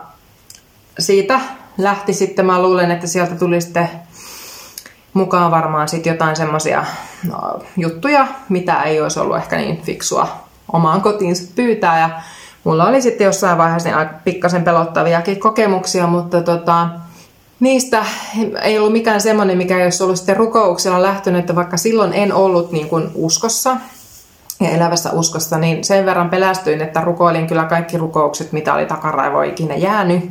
siitä 0.98 1.40
lähti 1.78 2.12
sitten, 2.12 2.46
mä 2.46 2.62
luulen, 2.62 2.90
että 2.90 3.06
sieltä 3.06 3.34
tuli 3.34 3.60
sitten 3.60 3.90
mukaan 5.14 5.50
varmaan 5.50 5.88
sitten 5.88 6.10
jotain 6.10 6.36
semmoisia 6.36 6.84
no, 7.28 7.58
juttuja, 7.76 8.26
mitä 8.48 8.82
ei 8.82 9.00
olisi 9.00 9.20
ollut 9.20 9.36
ehkä 9.36 9.56
niin 9.56 9.82
fiksua 9.82 10.28
omaan 10.72 11.00
kotiinsa 11.00 11.52
pyytää. 11.54 12.00
Ja 12.00 12.10
mulla 12.64 12.88
oli 12.88 13.02
sitten 13.02 13.24
jossain 13.24 13.58
vaiheessa 13.58 13.88
niin 13.88 13.98
aika 13.98 14.14
pikkasen 14.24 14.64
pelottaviakin 14.64 15.40
kokemuksia, 15.40 16.06
mutta 16.06 16.42
tota, 16.42 16.88
niistä 17.60 18.04
ei 18.62 18.78
ollut 18.78 18.92
mikään 18.92 19.20
semmoinen, 19.20 19.58
mikä 19.58 19.78
ei 19.78 19.84
olisi 19.84 20.02
ollut 20.02 20.16
sitten 20.16 20.36
rukouksella 20.36 21.02
lähtenyt, 21.02 21.40
että 21.40 21.54
vaikka 21.54 21.76
silloin 21.76 22.12
en 22.12 22.34
ollut 22.34 22.72
niin 22.72 22.88
kuin 22.88 23.10
uskossa 23.14 23.76
ja 24.60 24.70
elävässä 24.70 25.10
uskossa, 25.12 25.58
niin 25.58 25.84
sen 25.84 26.06
verran 26.06 26.30
pelästyin, 26.30 26.82
että 26.82 27.00
rukoilin 27.00 27.46
kyllä 27.46 27.64
kaikki 27.64 27.98
rukoukset, 27.98 28.52
mitä 28.52 28.74
oli 28.74 28.86
takaraivoa 28.86 29.42
ikinä 29.42 29.74
jäänyt. 29.74 30.30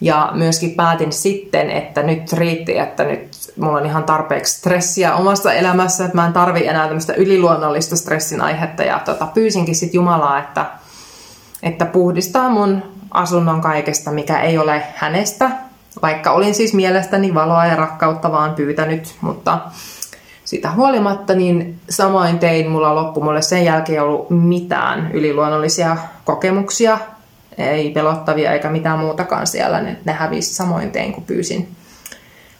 Ja 0.00 0.30
myöskin 0.34 0.70
päätin 0.70 1.12
sitten, 1.12 1.70
että 1.70 2.02
nyt 2.02 2.32
riitti, 2.32 2.78
että 2.78 3.04
nyt 3.04 3.52
mulla 3.56 3.78
on 3.78 3.86
ihan 3.86 4.04
tarpeeksi 4.04 4.58
stressiä 4.58 5.14
omassa 5.14 5.52
elämässä, 5.52 6.04
että 6.04 6.16
mä 6.16 6.26
en 6.26 6.32
tarvi 6.32 6.66
enää 6.66 6.86
tämmöistä 6.86 7.14
yliluonnollista 7.14 7.96
stressin 7.96 8.40
aihetta. 8.40 8.82
Ja 8.82 8.98
tota, 9.04 9.26
pyysinkin 9.26 9.74
sitten 9.74 9.98
Jumalaa, 9.98 10.38
että, 10.38 10.66
että 11.62 11.84
puhdistaa 11.84 12.48
mun 12.48 12.82
asunnon 13.10 13.60
kaikesta, 13.60 14.10
mikä 14.10 14.40
ei 14.40 14.58
ole 14.58 14.82
hänestä. 14.94 15.50
Vaikka 16.02 16.30
olin 16.30 16.54
siis 16.54 16.74
mielestäni 16.74 17.34
valoa 17.34 17.66
ja 17.66 17.76
rakkautta 17.76 18.32
vaan 18.32 18.54
pyytänyt, 18.54 19.14
mutta 19.20 19.58
sitä 20.46 20.70
huolimatta, 20.70 21.34
niin 21.34 21.80
samoin 21.90 22.38
tein, 22.38 22.70
mulla 22.70 22.94
loppu 22.94 23.20
mulle 23.20 23.42
sen 23.42 23.64
jälkeen 23.64 24.02
ollut 24.02 24.30
mitään 24.30 25.10
yliluonnollisia 25.12 25.96
kokemuksia, 26.24 26.98
ei 27.58 27.90
pelottavia 27.90 28.52
eikä 28.52 28.68
mitään 28.68 28.98
muutakaan 28.98 29.46
siellä. 29.46 29.80
Ne, 29.80 29.96
ne 30.04 30.12
hävisi 30.12 30.54
samoin 30.54 30.90
tein, 30.90 31.12
kun 31.12 31.24
pyysin 31.24 31.68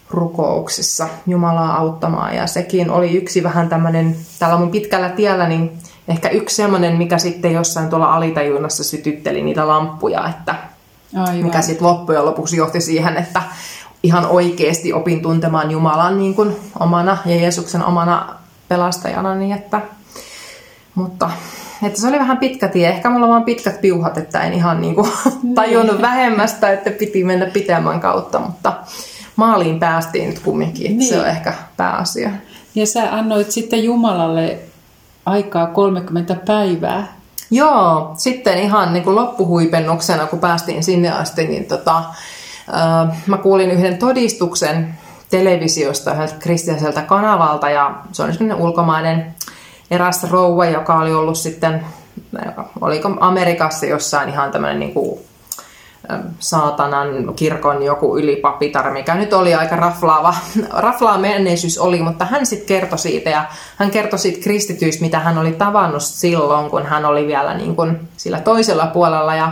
rukouksessa 0.09 1.07
Jumalaa 1.27 1.77
auttamaan. 1.77 2.35
Ja 2.35 2.47
sekin 2.47 2.89
oli 2.89 3.17
yksi 3.17 3.43
vähän 3.43 3.69
tämmöinen, 3.69 4.15
tällä 4.39 4.57
mun 4.57 4.71
pitkällä 4.71 5.09
tiellä, 5.09 5.47
niin 5.47 5.71
ehkä 6.07 6.29
yksi 6.29 6.55
semmoinen, 6.55 6.97
mikä 6.97 7.17
sitten 7.17 7.53
jossain 7.53 7.89
tuolla 7.89 8.13
alitajunnassa 8.13 8.83
sytytteli 8.83 9.43
niitä 9.43 9.67
lamppuja, 9.67 10.29
että 10.29 10.55
Aivan. 11.15 11.35
mikä 11.35 11.61
sitten 11.61 11.87
loppujen 11.87 12.25
lopuksi 12.25 12.57
johti 12.57 12.81
siihen, 12.81 13.17
että 13.17 13.41
ihan 14.03 14.25
oikeasti 14.25 14.93
opin 14.93 15.21
tuntemaan 15.21 15.71
Jumalan 15.71 16.17
niin 16.17 16.35
kuin 16.35 16.55
omana 16.79 17.17
ja 17.25 17.35
Jeesuksen 17.35 17.85
omana 17.85 18.35
pelastajana, 18.67 19.35
niin 19.35 19.51
että, 19.51 19.81
mutta 20.95 21.29
että 21.83 22.01
se 22.01 22.07
oli 22.07 22.19
vähän 22.19 22.37
pitkä 22.37 22.67
tie. 22.67 22.89
Ehkä 22.89 23.09
mulla 23.09 23.25
on 23.25 23.31
vaan 23.31 23.43
pitkät 23.43 23.81
piuhat, 23.81 24.17
että 24.17 24.41
en 24.41 24.53
ihan 24.53 24.81
niinku 24.81 25.07
tajunnut 25.55 25.95
niin. 25.95 26.01
vähemmästä, 26.01 26.71
että 26.71 26.91
piti 26.91 27.23
mennä 27.23 27.45
pitemmän 27.45 27.99
kautta, 27.99 28.39
mutta 28.39 28.73
maaliin 29.35 29.79
päästiin 29.79 30.29
nyt 30.29 30.39
kumminkin. 30.39 30.97
Niin. 30.97 31.09
Se 31.09 31.19
on 31.19 31.27
ehkä 31.27 31.53
pääasia. 31.77 32.29
Ja 32.75 32.87
sä 32.87 33.15
annoit 33.15 33.51
sitten 33.51 33.83
Jumalalle 33.83 34.59
aikaa 35.25 35.67
30 35.67 36.35
päivää. 36.45 37.17
Joo, 37.51 38.11
sitten 38.17 38.59
ihan 38.59 38.93
niin 38.93 39.03
kuin 39.03 39.15
loppuhuipennuksena, 39.15 40.27
kun 40.27 40.39
päästiin 40.39 40.83
sinne 40.83 41.11
asti, 41.11 41.47
niin 41.47 41.65
tota, 41.65 42.03
mä 43.27 43.37
kuulin 43.37 43.71
yhden 43.71 43.97
todistuksen 43.97 44.97
televisiosta 45.29 46.15
kristilliseltä 46.39 47.01
kanavalta, 47.01 47.69
ja 47.69 47.95
se 48.11 48.23
on 48.23 48.33
sellainen 48.33 48.65
ulkomainen 48.65 49.35
eräs 49.91 50.23
rouva, 50.23 50.65
joka 50.65 50.99
oli 50.99 51.13
ollut 51.13 51.37
sitten, 51.37 51.85
oliko 52.81 53.09
Amerikassa 53.19 53.85
jossain 53.85 54.29
ihan 54.29 54.51
tämmöinen 54.51 54.79
niin 54.79 54.93
kuin 54.93 55.19
saatanan 56.39 57.07
kirkon 57.35 57.83
joku 57.83 58.17
ylipapitar, 58.17 58.91
mikä 58.91 59.15
nyt 59.15 59.33
oli 59.33 59.55
aika 59.55 59.75
raflaava, 59.75 60.35
raflaa 60.73 61.17
menneisyys 61.17 61.77
oli, 61.77 62.01
mutta 62.01 62.25
hän 62.25 62.45
sitten 62.45 62.67
kertoi 62.67 62.99
siitä 62.99 63.29
ja 63.29 63.45
hän 63.77 63.91
kertoi 63.91 64.19
siitä 64.19 64.43
kristityistä, 64.43 65.01
mitä 65.01 65.19
hän 65.19 65.37
oli 65.37 65.51
tavannut 65.51 66.03
silloin, 66.03 66.69
kun 66.69 66.85
hän 66.85 67.05
oli 67.05 67.27
vielä 67.27 67.53
niin 67.53 67.75
kuin 67.75 67.99
sillä 68.17 68.39
toisella 68.39 68.87
puolella 68.87 69.35
ja 69.35 69.51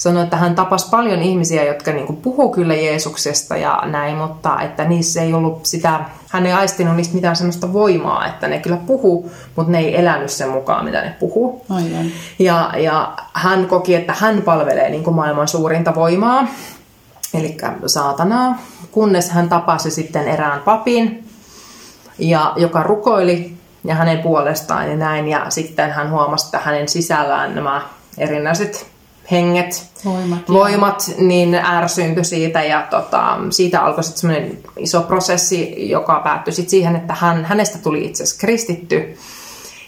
sanoi, 0.00 0.22
että 0.22 0.36
hän 0.36 0.54
tapasi 0.54 0.90
paljon 0.90 1.22
ihmisiä, 1.22 1.64
jotka 1.64 1.92
niin 1.92 2.16
puhuu 2.16 2.52
kyllä 2.52 2.74
Jeesuksesta 2.74 3.56
ja 3.56 3.82
näin, 3.84 4.16
mutta 4.16 4.60
että 4.60 4.84
niissä 4.84 5.22
ei 5.22 5.34
ollut 5.34 5.66
sitä, 5.66 6.00
hän 6.28 6.46
ei 6.46 6.52
aistinut 6.52 6.96
niistä 6.96 7.14
mitään 7.14 7.36
sellaista 7.36 7.72
voimaa, 7.72 8.26
että 8.26 8.48
ne 8.48 8.58
kyllä 8.58 8.76
puhuu, 8.76 9.32
mutta 9.56 9.72
ne 9.72 9.78
ei 9.78 9.96
elänyt 9.98 10.30
sen 10.30 10.48
mukaan, 10.48 10.84
mitä 10.84 11.00
ne 11.00 11.16
puhuu. 11.20 11.64
Aivan. 11.70 12.06
Ja, 12.38 12.72
ja 12.76 13.12
hän 13.32 13.66
koki, 13.66 13.94
että 13.94 14.14
hän 14.18 14.42
palvelee 14.42 14.90
niin 14.90 15.14
maailman 15.14 15.48
suurinta 15.48 15.94
voimaa. 15.94 16.46
eli 17.34 17.56
saatanaa, 17.86 18.58
kunnes 18.92 19.30
hän 19.30 19.48
tapasi 19.48 19.90
sitten 19.90 20.28
erään 20.28 20.60
papin, 20.60 21.28
ja, 22.18 22.52
joka 22.56 22.82
rukoili 22.82 23.54
ja 23.84 23.94
hänen 23.94 24.18
puolestaan 24.18 24.90
ja 24.90 24.96
näin. 24.96 25.28
Ja 25.28 25.46
sitten 25.48 25.90
hän 25.90 26.10
huomasi, 26.10 26.46
että 26.46 26.58
hänen 26.58 26.88
sisällään 26.88 27.54
nämä 27.54 27.82
erinäiset 28.18 28.89
henget, 29.30 29.90
Voimat, 30.04 30.48
voimat 30.48 31.10
niin 31.18 31.54
ärsyyntyi 31.54 32.24
siitä 32.24 32.62
ja 32.62 32.86
tota, 32.90 33.36
siitä 33.50 33.82
alkoi 33.82 34.04
sitten 34.04 34.20
semmoinen 34.20 34.58
iso 34.78 35.00
prosessi, 35.00 35.90
joka 35.90 36.20
päättyi 36.24 36.52
sitten 36.52 36.70
siihen, 36.70 36.96
että 36.96 37.14
hän, 37.14 37.44
hänestä 37.44 37.78
tuli 37.78 38.04
itse 38.04 38.22
asiassa 38.22 38.40
kristitty. 38.40 39.18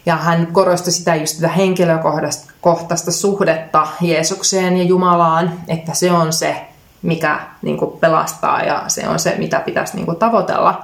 Ja 0.07 0.17
hän 0.17 0.49
korosti 0.53 0.93
sitä 0.93 1.15
just 1.15 1.35
sitä 1.35 1.49
henkilökohtaista 1.49 3.13
suhdetta 3.13 3.87
Jeesukseen 4.01 4.77
ja 4.77 4.85
Jumalaan, 4.85 5.53
että 5.69 5.95
se 5.95 6.13
on 6.13 6.33
se, 6.33 6.57
mikä 7.03 7.41
niin 7.63 7.77
kuin 7.77 7.99
pelastaa 7.99 8.63
ja 8.63 8.85
se 8.89 9.09
on 9.09 9.19
se, 9.19 9.35
mitä 9.39 9.61
pitäisi 9.61 9.97
niin 9.97 10.07
kuin 10.07 10.17
tavoitella. 10.17 10.83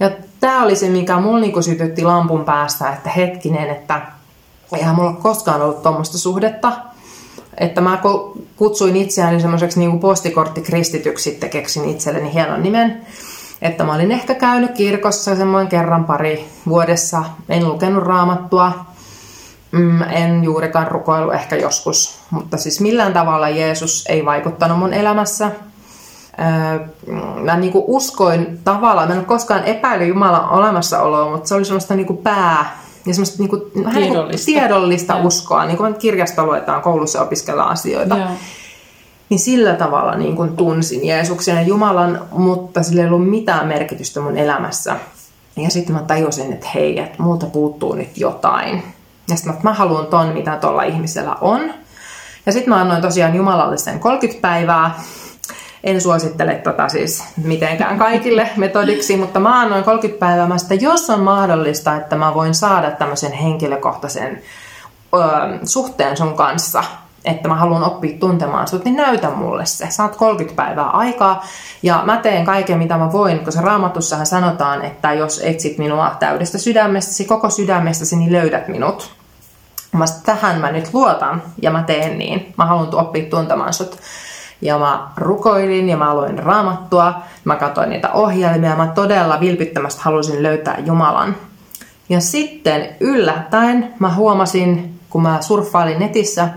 Ja 0.00 0.10
tämä 0.40 0.62
oli 0.62 0.76
se, 0.76 0.88
mikä 0.88 1.20
mulla 1.20 1.40
niin 1.40 1.52
kuin 1.52 1.62
sytytti 1.62 2.04
lampun 2.04 2.44
päästä, 2.44 2.92
että 2.92 3.10
hetkinen, 3.10 3.70
että 3.70 4.00
eihän 4.76 4.94
mulla 4.94 5.12
koskaan 5.12 5.62
ollut 5.62 5.82
tuommoista 5.82 6.18
suhdetta. 6.18 6.72
Että 7.60 7.80
mä 7.80 8.02
kutsuin 8.56 8.96
itseäni 8.96 9.40
semmoiseksi 9.40 9.78
niin 9.78 10.00
postikorttikristityksi, 10.00 11.30
sitten 11.30 11.50
keksin 11.50 11.88
itselleni 11.88 12.34
hienon 12.34 12.62
nimen. 12.62 13.06
Että 13.62 13.84
mä 13.84 13.94
olin 13.94 14.12
ehkä 14.12 14.34
käynyt 14.34 14.70
kirkossa 14.70 15.36
semmoinen 15.36 15.68
kerran 15.68 16.04
pari 16.04 16.48
vuodessa, 16.68 17.24
en 17.48 17.68
lukenut 17.68 18.04
raamattua, 18.04 18.72
mm, 19.72 20.02
en 20.02 20.44
juurikaan 20.44 20.88
rukoilu 20.88 21.30
ehkä 21.30 21.56
joskus, 21.56 22.20
mutta 22.30 22.56
siis 22.56 22.80
millään 22.80 23.12
tavalla 23.12 23.48
Jeesus 23.48 24.04
ei 24.08 24.24
vaikuttanut 24.24 24.78
mun 24.78 24.92
elämässä. 24.92 25.50
Mä 27.42 27.56
niin 27.56 27.72
kuin 27.72 27.84
uskoin 27.86 28.58
tavallaan, 28.64 29.08
mä 29.08 29.14
en 29.14 29.18
ole 29.18 29.26
koskaan 29.26 29.64
epäily 29.64 30.04
Jumalan 30.04 30.50
olemassaoloa, 30.50 31.30
mutta 31.30 31.48
se 31.48 31.54
oli 31.54 31.64
semmoista 31.64 31.94
niin 31.94 32.06
kuin 32.06 32.18
pää, 32.18 32.79
ja 33.06 33.14
semmoista 33.14 33.36
niin 33.38 33.48
kuin, 33.48 33.62
tiedollista, 33.62 33.98
niin 33.98 34.28
kuin 34.28 34.44
tiedollista 34.44 35.16
uskoa, 35.16 35.64
niin 35.64 35.76
kuin 35.76 35.94
kirjasta 35.94 36.44
luetaan, 36.44 36.82
koulussa 36.82 37.22
opiskellaan 37.22 37.70
asioita. 37.70 38.16
Ja. 38.16 38.28
Niin 39.28 39.40
sillä 39.40 39.74
tavalla 39.74 40.14
niin 40.14 40.36
kuin 40.36 40.56
tunsin 40.56 41.06
Jeesuksen 41.06 41.56
ja 41.56 41.62
Jumalan, 41.62 42.20
mutta 42.32 42.82
sillä 42.82 43.02
ei 43.02 43.08
ollut 43.08 43.30
mitään 43.30 43.66
merkitystä 43.66 44.20
mun 44.20 44.36
elämässä. 44.36 44.96
Ja 45.56 45.70
sitten 45.70 45.94
mä 45.94 46.02
tajusin, 46.02 46.52
että 46.52 46.66
hei, 46.74 47.00
että 47.00 47.22
multa 47.22 47.46
puuttuu 47.46 47.94
nyt 47.94 48.18
jotain. 48.18 48.82
Ja 49.28 49.36
sitten 49.36 49.54
mä, 49.54 49.60
mä 49.62 49.72
haluan 49.72 50.06
ton, 50.06 50.28
mitä 50.28 50.56
tuolla 50.56 50.82
ihmisellä 50.82 51.36
on. 51.40 51.74
Ja 52.46 52.52
sitten 52.52 52.74
mä 52.74 52.80
annoin 52.80 53.02
tosiaan 53.02 53.34
Jumalallisen 53.34 54.00
30 54.00 54.40
päivää. 54.42 55.00
En 55.84 56.00
suosittele 56.00 56.54
tota 56.54 56.88
siis 56.88 57.24
mitenkään 57.44 57.98
kaikille 57.98 58.48
metodiksi, 58.56 59.16
mutta 59.16 59.40
mä 59.40 59.60
annoin 59.60 59.84
30 59.84 60.26
päivää. 60.26 60.46
Mä 60.46 60.58
sitä, 60.58 60.74
jos 60.74 61.10
on 61.10 61.20
mahdollista, 61.20 61.96
että 61.96 62.16
mä 62.16 62.34
voin 62.34 62.54
saada 62.54 62.90
tämmöisen 62.90 63.32
henkilökohtaisen 63.32 64.42
ö, 65.14 65.18
suhteen 65.64 66.16
sun 66.16 66.36
kanssa, 66.36 66.84
että 67.24 67.48
mä 67.48 67.54
haluan 67.54 67.84
oppia 67.84 68.18
tuntemaan 68.18 68.68
sut, 68.68 68.84
niin 68.84 68.96
näytä 68.96 69.30
mulle 69.30 69.66
se. 69.66 69.90
Saat 69.90 70.16
30 70.16 70.62
päivää 70.62 70.90
aikaa 70.90 71.44
ja 71.82 72.02
mä 72.04 72.16
teen 72.16 72.44
kaiken 72.44 72.78
mitä 72.78 72.96
mä 72.96 73.12
voin, 73.12 73.44
koska 73.44 73.60
raamatussahan 73.60 74.26
sanotaan, 74.26 74.84
että 74.84 75.12
jos 75.12 75.40
etsit 75.44 75.78
minua 75.78 76.16
täydestä 76.18 76.58
sydämestäsi, 76.58 77.24
koko 77.24 77.50
sydämestäsi, 77.50 78.16
niin 78.16 78.32
löydät 78.32 78.68
minut. 78.68 79.12
Mä 79.92 80.04
tähän 80.24 80.60
mä 80.60 80.72
nyt 80.72 80.94
luotan 80.94 81.42
ja 81.62 81.70
mä 81.70 81.82
teen 81.82 82.18
niin. 82.18 82.54
Mä 82.58 82.66
haluan 82.66 82.94
oppia 82.94 83.30
tuntemaan 83.30 83.72
sut. 83.72 83.98
Ja 84.62 84.78
mä 84.78 85.08
rukoilin 85.16 85.88
ja 85.88 85.96
mä 85.96 86.14
luin 86.14 86.38
raamattua, 86.38 87.14
mä 87.44 87.56
katsoin 87.56 87.90
niitä 87.90 88.12
ohjelmia, 88.12 88.76
mä 88.76 88.92
todella 88.94 89.40
vilpittömästi 89.40 90.00
halusin 90.04 90.42
löytää 90.42 90.78
Jumalan. 90.86 91.36
Ja 92.08 92.20
sitten 92.20 92.88
yllättäen 93.00 93.94
mä 93.98 94.14
huomasin, 94.14 95.00
kun 95.10 95.22
mä 95.22 95.42
surffailin 95.42 95.98
netissä, 95.98 96.48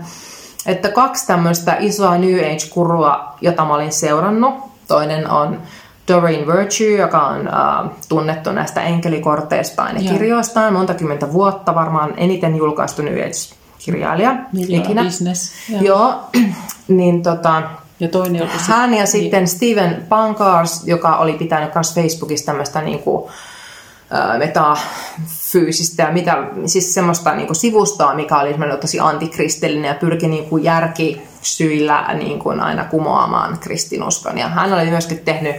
että 0.66 0.88
kaksi 0.88 1.26
tämmöistä 1.26 1.76
isoa 1.80 2.18
New 2.18 2.38
Age-kurua, 2.38 3.34
jota 3.40 3.64
mä 3.64 3.74
olin 3.74 3.92
seurannut, 3.92 4.54
toinen 4.88 5.30
on 5.30 5.58
Doreen 6.08 6.46
Virtue, 6.46 6.96
joka 6.98 7.26
on 7.26 7.48
äh, 7.48 7.90
tunnettu 8.08 8.52
näistä 8.52 8.82
enkelikorteistaan 8.82 10.04
ja 10.04 10.12
kirjoistaan 10.12 10.72
monta 10.72 10.94
kymmentä 10.94 11.32
vuotta, 11.32 11.74
varmaan 11.74 12.14
eniten 12.16 12.56
julkaistu 12.56 13.02
New 13.02 13.18
Age-kirjailija 13.18 14.36
ikinä. 14.68 15.04
Business. 15.04 15.52
Joo. 15.68 15.82
Joo. 15.82 16.14
niin 16.88 17.22
tota, 17.22 17.62
ja 18.00 18.08
toinen 18.08 18.42
oli 18.42 18.50
hän 18.68 18.90
ja 18.90 18.96
niin. 18.96 19.06
sitten 19.06 19.48
Steven 19.48 20.06
Pankars, 20.08 20.86
joka 20.86 21.16
oli 21.16 21.32
pitänyt 21.32 21.74
myös 21.74 21.94
Facebookissa 21.94 22.46
tämmöistä 22.46 22.80
niin 22.80 22.98
kuin, 22.98 23.32
metafyysistä 24.38 26.02
ja 26.02 26.12
mitä, 26.12 26.46
siis 26.66 26.94
semmoista 26.94 27.34
niin 27.34 27.46
kuin 27.46 27.56
sivustoa, 27.56 28.14
mikä 28.14 28.38
oli 28.38 28.54
tosi 28.80 29.00
antikristillinen 29.00 29.88
ja 29.88 29.94
pyrki 29.94 30.28
niin 30.28 30.44
kuin 30.44 30.64
järkisyillä 30.64 32.14
niin 32.14 32.38
kuin 32.38 32.60
aina 32.60 32.84
kumoamaan 32.84 33.58
kristinuskon. 33.58 34.38
Ja 34.38 34.48
hän 34.48 34.72
oli 34.72 34.90
myöskin 34.90 35.18
tehnyt 35.18 35.56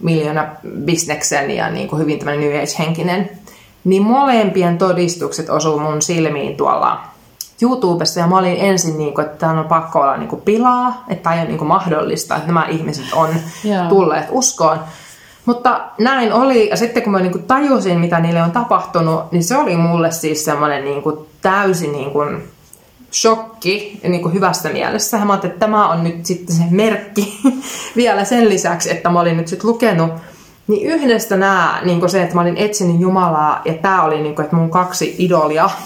miljoona 0.00 0.46
bisneksen 0.84 1.50
ja 1.50 1.70
niin 1.70 1.88
kuin 1.88 2.00
hyvin 2.00 2.18
tämmöinen 2.18 2.40
New 2.40 2.62
Age-henkinen. 2.62 3.30
Niin 3.84 4.02
molempien 4.02 4.78
todistukset 4.78 5.50
osuu 5.50 5.78
mun 5.78 6.02
silmiin 6.02 6.56
tuolla 6.56 7.11
YouTubessa 7.62 8.20
ja 8.20 8.26
mä 8.26 8.38
olin 8.38 8.56
ensin, 8.58 8.98
niin 8.98 9.14
kuin, 9.14 9.26
että 9.26 9.38
tämä 9.38 9.60
on 9.60 9.66
pakko 9.66 10.00
olla 10.00 10.16
niin 10.16 10.28
kuin 10.28 10.42
pilaa, 10.42 11.04
että 11.08 11.22
tämä 11.22 11.34
ei 11.34 11.40
ole 11.40 11.48
niin 11.48 11.58
kuin 11.58 11.68
mahdollista, 11.68 12.36
että 12.36 12.46
nämä 12.46 12.66
ihmiset 12.68 13.04
on 13.12 13.28
yeah. 13.64 13.88
tulleet 13.88 14.26
uskoon. 14.30 14.78
Mutta 15.46 15.80
näin 15.98 16.32
oli, 16.32 16.68
ja 16.68 16.76
sitten 16.76 17.02
kun 17.02 17.12
mä 17.12 17.20
niin 17.20 17.32
kuin 17.32 17.44
tajusin, 17.44 18.00
mitä 18.00 18.20
niille 18.20 18.42
on 18.42 18.52
tapahtunut, 18.52 19.32
niin 19.32 19.44
se 19.44 19.56
oli 19.56 19.76
mulle 19.76 20.10
siis 20.10 20.44
semmoinen 20.44 20.84
niin 20.84 21.02
kuin 21.02 21.18
täysin 21.42 21.92
niin 21.92 22.10
kuin 22.10 22.42
shokki 23.12 24.00
niin 24.02 24.22
kuin 24.22 24.34
hyvässä 24.34 24.68
mielessä. 24.68 25.24
Mä 25.24 25.34
että 25.34 25.48
tämä 25.48 25.88
on 25.88 26.04
nyt 26.04 26.26
sitten 26.26 26.56
se 26.56 26.62
merkki 26.70 27.40
vielä 27.96 28.24
sen 28.24 28.48
lisäksi, 28.48 28.90
että 28.90 29.08
mä 29.08 29.20
olin 29.20 29.36
nyt 29.36 29.48
sitten 29.48 29.70
lukenut 29.70 30.10
niin 30.68 30.86
yhdestä 30.86 31.36
nämä, 31.36 31.80
niin 31.84 32.00
kuin 32.00 32.10
se, 32.10 32.22
että 32.22 32.34
mä 32.34 32.40
olin 32.40 32.56
etsinyt 32.56 33.00
Jumalaa 33.00 33.62
ja 33.64 33.74
tämä 33.74 34.02
oli, 34.02 34.20
niin 34.20 34.34
kuin, 34.34 34.44
että 34.44 34.56
mun 34.56 34.70
kaksi 34.70 35.14
idolia 35.18 35.70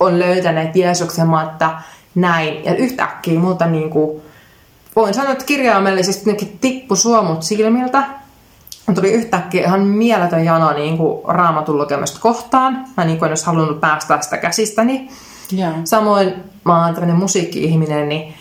on 0.00 0.18
löytäneet 0.18 0.76
Jeesuksen, 0.76 1.28
mä 1.28 1.42
että 1.42 1.70
näin. 2.14 2.64
Ja 2.64 2.74
yhtäkkiä 2.74 3.38
multa 3.38 3.66
niin 3.66 3.90
kuin, 3.90 4.22
voin 4.96 5.14
sanoa, 5.14 5.32
että 5.32 5.44
kirjaimellisesti 5.44 6.36
tippu 6.60 6.96
suomut 6.96 7.42
silmiltä. 7.42 8.02
Tuli 8.94 9.12
yhtäkkiä 9.12 9.64
ihan 9.64 9.80
mieletön 9.80 10.44
jano 10.44 10.72
niin 10.72 10.98
kuin 10.98 11.24
raamatun 11.24 11.78
lukemasta 11.78 12.20
kohtaan. 12.20 12.84
Mä 12.96 13.04
niin 13.04 13.18
kuin 13.18 13.26
en 13.26 13.30
olisi 13.30 13.46
halunnut 13.46 13.80
päästä 13.80 14.18
sitä 14.20 14.36
käsistäni. 14.36 15.08
Yeah. 15.58 15.74
Samoin 15.84 16.34
mä 16.64 16.84
oon 16.84 16.94
tämmöinen 16.94 17.16
musiikki-ihminen, 17.16 18.08
niin 18.08 18.34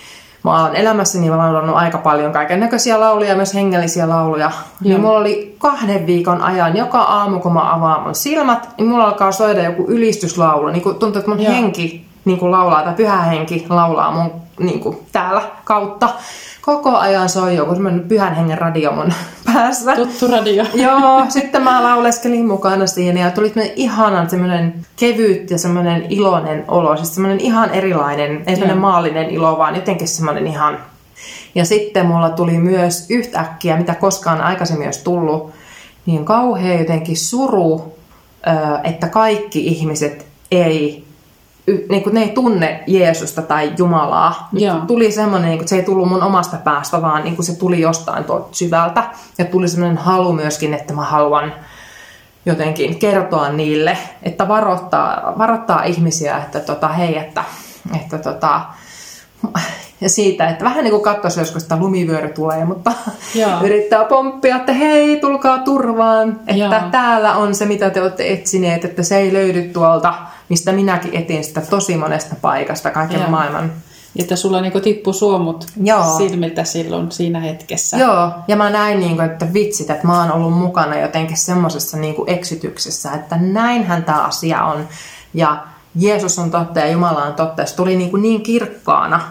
mä 0.48 0.64
oon 0.64 0.76
elämässäni 0.76 1.30
mä 1.30 1.50
oon 1.50 1.70
aika 1.70 1.98
paljon 1.98 2.34
kaiken 2.34 2.60
näköisiä 2.60 3.00
lauluja, 3.00 3.36
myös 3.36 3.54
hengellisiä 3.54 4.10
lauluja. 4.10 4.46
Yeah. 4.46 4.64
Niin 4.82 5.02
mulla 5.02 5.20
oli 5.20 5.56
kahden 5.58 6.08
viikon 6.08 6.42
ajan, 6.42 6.78
joka 6.78 7.00
aamu 7.02 7.40
kun 7.40 7.54
mä 7.54 7.74
avaan 7.74 8.04
mun 8.04 8.16
silmät, 8.16 8.70
niin 8.78 8.88
mulla 8.88 9.04
alkaa 9.04 9.32
soida 9.32 9.64
joku 9.64 9.86
ylistyslaulu. 9.88 10.68
Niin 10.68 10.84
tuntuu, 10.84 11.20
että 11.20 11.32
mun 11.32 11.40
yeah. 11.40 11.54
henki 11.54 12.06
niin 12.26 12.40
kuin 12.40 12.52
laulaa, 12.52 12.84
tai 12.84 12.94
pyhä 12.94 13.22
henki 13.22 13.66
laulaa 13.70 14.12
mun 14.12 14.47
niin 14.60 14.80
kuin, 14.80 14.98
täällä 15.12 15.42
kautta 15.64 16.10
koko 16.62 16.98
ajan 16.98 17.30
soi 17.30 17.56
joku 17.56 17.74
semmoinen 17.74 18.08
pyhän 18.08 18.36
hengen 18.36 18.58
radio 18.58 18.92
mun 18.92 19.14
päässä. 19.54 19.96
Tuttu 19.96 20.28
radio. 20.28 20.66
Joo, 20.86 21.26
sitten 21.30 21.62
mä 21.62 21.84
lauleskelin 21.84 22.48
mukana 22.48 22.88
siinä 22.88 23.20
ja 23.20 23.32
tuli 23.32 23.54
ihanan 23.76 24.30
semmoinen 24.30 24.86
kevyt 24.96 25.52
ja 25.52 25.58
semmoinen 25.58 26.06
iloinen 26.10 26.66
olo. 26.68 26.96
Siis 26.96 27.16
semmoinen 27.16 27.40
ihan 27.40 27.70
erilainen, 27.74 28.44
ei 28.48 28.56
semmoinen 28.56 28.78
maallinen 28.78 29.30
ilo, 29.30 29.58
vaan 29.58 29.76
jotenkin 29.76 30.08
semmoinen 30.08 30.48
ihan... 30.48 30.80
Ja 31.56 31.66
sitten 31.66 32.06
mulla 32.06 32.30
tuli 32.30 32.58
myös 32.58 33.06
yhtäkkiä, 33.10 33.78
mitä 33.78 33.96
koskaan 33.96 34.42
aikaisemmin 34.42 34.88
olisi 34.88 35.04
tullut, 35.04 35.52
niin 36.06 36.26
kauhean 36.26 36.80
jotenkin 36.80 37.18
suru, 37.18 37.98
että 38.84 39.08
kaikki 39.08 39.68
ihmiset 39.68 40.26
ei 40.52 41.07
niin 41.90 42.04
kuin 42.04 42.14
ne 42.14 42.22
ei 42.22 42.30
tunne 42.30 42.84
Jeesusta 42.88 43.42
tai 43.42 43.72
Jumalaa. 43.78 44.50
Joo. 44.54 44.76
Tuli 44.88 45.12
semmoinen, 45.12 45.50
niin 45.50 45.58
kuin, 45.58 45.64
että 45.64 45.70
se 45.70 45.76
ei 45.76 45.84
tullut 45.84 46.10
mun 46.10 46.24
omasta 46.24 46.58
päästä, 46.58 47.02
vaan 47.02 47.24
niin 47.24 47.36
kuin 47.36 47.46
se 47.46 47.56
tuli 47.60 47.82
jostain 47.82 48.24
tuolta 48.24 48.48
syvältä. 48.52 49.04
Ja 49.38 49.46
tuli 49.46 49.68
semmoinen 49.68 49.98
halu 49.98 50.34
myöskin, 50.34 50.74
että 50.74 50.94
mä 50.94 51.04
haluan 51.04 51.54
jotenkin 52.46 53.00
kertoa 53.00 53.50
niille, 53.50 53.98
että 54.24 54.48
varoittaa, 54.48 55.34
varoittaa 55.38 55.84
ihmisiä, 55.84 56.38
että 56.38 56.60
tota, 56.60 56.88
hei, 56.88 57.18
että, 57.18 57.44
että 57.96 58.18
tota, 58.18 58.62
ja 60.02 60.10
siitä, 60.10 60.50
että 60.50 60.66
vähän 60.66 60.84
niin 60.84 60.92
kuin 60.92 61.04
katsoisi 61.04 61.40
joskus, 61.40 61.64
että 61.64 61.78
lumivyöry 61.78 62.30
tulee, 62.30 62.66
mutta 62.66 62.92
Joo. 63.36 63.52
yrittää 63.66 64.06
pomppia, 64.06 64.56
että 64.56 64.74
hei, 64.74 65.20
tulkaa 65.20 65.58
turvaan, 65.58 66.40
että 66.48 66.76
Joo. 66.82 66.92
täällä 66.92 67.36
on 67.36 67.56
se, 67.56 67.66
mitä 67.66 67.90
te 67.90 68.02
olette 68.02 68.32
etsineet, 68.34 68.86
että 68.86 69.04
se 69.04 69.18
ei 69.18 69.34
löydy 69.34 69.64
tuolta, 69.64 70.14
mistä 70.50 70.72
minäkin 70.72 71.16
etin 71.16 71.44
sitä 71.44 71.62
tosi 71.62 71.98
monesta 71.98 72.36
paikasta 72.42 72.92
kaiken 72.92 73.20
Joo. 73.20 73.30
maailman 73.30 73.72
Että 74.20 74.36
sulla 74.36 74.62
niinku 74.62 74.80
tippui 74.80 75.14
suomut 75.14 75.66
Joo. 75.84 76.18
silmiltä 76.18 76.64
silloin 76.64 77.12
siinä 77.12 77.40
hetkessä. 77.40 77.98
Joo, 77.98 78.32
ja 78.48 78.56
mä 78.56 78.70
näin, 78.70 79.00
niin 79.00 79.16
kuin, 79.16 79.26
että 79.26 79.54
vitsit, 79.54 79.90
että 79.90 80.08
mä 80.08 80.22
oon 80.22 80.32
ollut 80.32 80.54
mukana 80.54 81.00
jotenkin 81.00 81.38
semmoisessa 81.38 81.98
niin 81.98 82.16
kuin 82.16 82.30
eksytyksessä, 82.30 83.12
että 83.12 83.38
näinhän 83.38 84.04
tämä 84.04 84.24
asia 84.24 84.64
on. 84.64 84.88
Ja 85.34 85.64
Jeesus 85.96 86.40
on 86.40 86.52
totta 86.52 86.80
ja 86.80 86.92
Jumala 86.92 87.24
on 87.24 87.34
totta. 87.34 87.66
Se 87.66 87.76
tuli 87.76 87.96
niin, 87.96 88.12
kuin 88.12 88.22
niin 88.22 88.44
kirkkaana, 88.44 89.22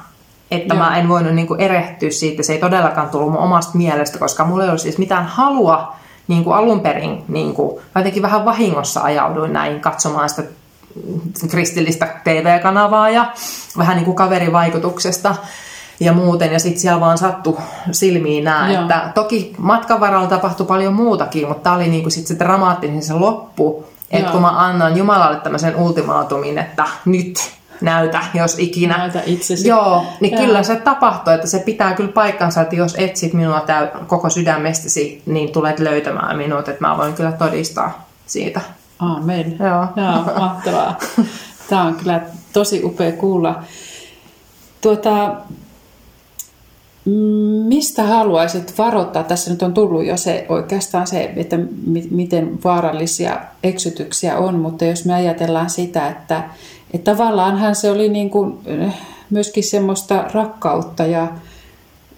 että 0.50 0.74
Joo. 0.74 0.84
mä 0.84 0.96
en 0.96 1.08
voinut 1.08 1.34
niin 1.34 1.46
kuin 1.46 1.60
erehtyä 1.60 2.10
siitä. 2.10 2.42
Se 2.42 2.52
ei 2.52 2.58
todellakaan 2.58 3.08
tullut 3.08 3.32
mun 3.32 3.40
omasta 3.40 3.78
mielestä, 3.78 4.18
koska 4.18 4.44
mulla 4.44 4.62
ei 4.62 4.68
ollut 4.68 4.80
siis 4.80 4.98
mitään 4.98 5.26
halua 5.26 5.96
niin 6.28 6.44
kuin 6.44 6.56
alun 6.56 6.80
perin. 6.80 7.24
Niin 7.28 7.54
kuin, 7.54 7.76
mä 7.94 8.00
jotenkin 8.00 8.22
vähän 8.22 8.44
vahingossa 8.44 9.00
ajauduin 9.00 9.52
näin 9.52 9.80
katsomaan 9.80 10.28
sitä 10.28 10.42
kristillistä 11.50 12.08
TV-kanavaa 12.24 13.10
ja 13.10 13.32
vähän 13.78 13.96
niin 13.96 14.04
kuin 14.04 14.16
kaverivaikutuksesta 14.16 15.34
ja 16.00 16.12
muuten. 16.12 16.52
Ja 16.52 16.58
sitten 16.58 16.80
siellä 16.80 17.00
vaan 17.00 17.18
sattu 17.18 17.58
silmiin 17.92 18.44
nämä. 18.44 18.72
Joo. 18.72 18.82
Että 18.82 19.12
toki 19.14 19.54
matkan 19.58 20.00
varrella 20.00 20.26
tapahtui 20.26 20.66
paljon 20.66 20.94
muutakin, 20.94 21.48
mutta 21.48 21.62
tämä 21.62 21.76
oli 21.76 21.88
niin 21.88 22.02
kuin 22.02 22.12
sit 22.12 22.26
se 22.26 22.38
dramaattinen 22.38 23.02
se 23.02 23.14
loppu. 23.14 23.84
Että 24.10 24.32
kun 24.32 24.40
mä 24.40 24.66
annan 24.66 24.96
Jumalalle 24.96 25.40
tämmöisen 25.40 25.76
ultimaatumin, 25.76 26.58
että 26.58 26.84
nyt 27.04 27.56
näytä, 27.80 28.20
jos 28.34 28.58
ikinä. 28.58 28.96
Näytä 28.96 29.22
itsesi. 29.26 29.68
Joo, 29.68 30.04
niin 30.20 30.34
Joo. 30.34 30.44
kyllä 30.44 30.62
se 30.62 30.76
tapahtuu, 30.76 31.32
että 31.32 31.46
se 31.46 31.58
pitää 31.58 31.94
kyllä 31.94 32.12
paikkansa, 32.12 32.60
että 32.60 32.76
jos 32.76 32.94
etsit 32.98 33.32
minua 33.32 33.60
täy- 33.60 34.04
koko 34.06 34.30
sydämestäsi, 34.30 35.22
niin 35.26 35.52
tulet 35.52 35.78
löytämään 35.78 36.36
minut, 36.36 36.68
että 36.68 36.86
mä 36.86 36.96
voin 36.96 37.14
kyllä 37.14 37.32
todistaa 37.32 38.06
siitä. 38.26 38.60
Amen. 38.98 39.56
Joo. 39.60 39.86
Joo, 39.96 40.38
mahtavaa. 40.38 40.98
Tämä 41.68 41.84
on 41.84 41.94
kyllä 41.94 42.20
tosi 42.52 42.84
upea 42.84 43.12
kuulla. 43.12 43.62
Tuota, 44.80 45.36
mm, 47.04 47.12
mistä 47.68 48.02
haluaisit 48.02 48.78
varoittaa? 48.78 49.22
Tässä 49.22 49.50
nyt 49.50 49.62
on 49.62 49.74
tullut 49.74 50.04
jo 50.04 50.16
se 50.16 50.46
oikeastaan 50.48 51.06
se, 51.06 51.32
että 51.36 51.56
mi- 51.86 52.08
miten 52.10 52.58
vaarallisia 52.64 53.40
eksytyksiä 53.62 54.38
on, 54.38 54.54
mutta 54.54 54.84
jos 54.84 55.04
me 55.04 55.14
ajatellaan 55.14 55.70
sitä, 55.70 56.08
että, 56.08 56.42
että 56.94 57.12
tavallaanhan 57.12 57.74
se 57.74 57.90
oli 57.90 58.08
niin 58.08 58.30
kuin, 58.30 58.58
eh, 58.66 58.94
myöskin 59.30 59.64
semmoista 59.64 60.24
rakkautta 60.34 61.06
ja 61.06 61.28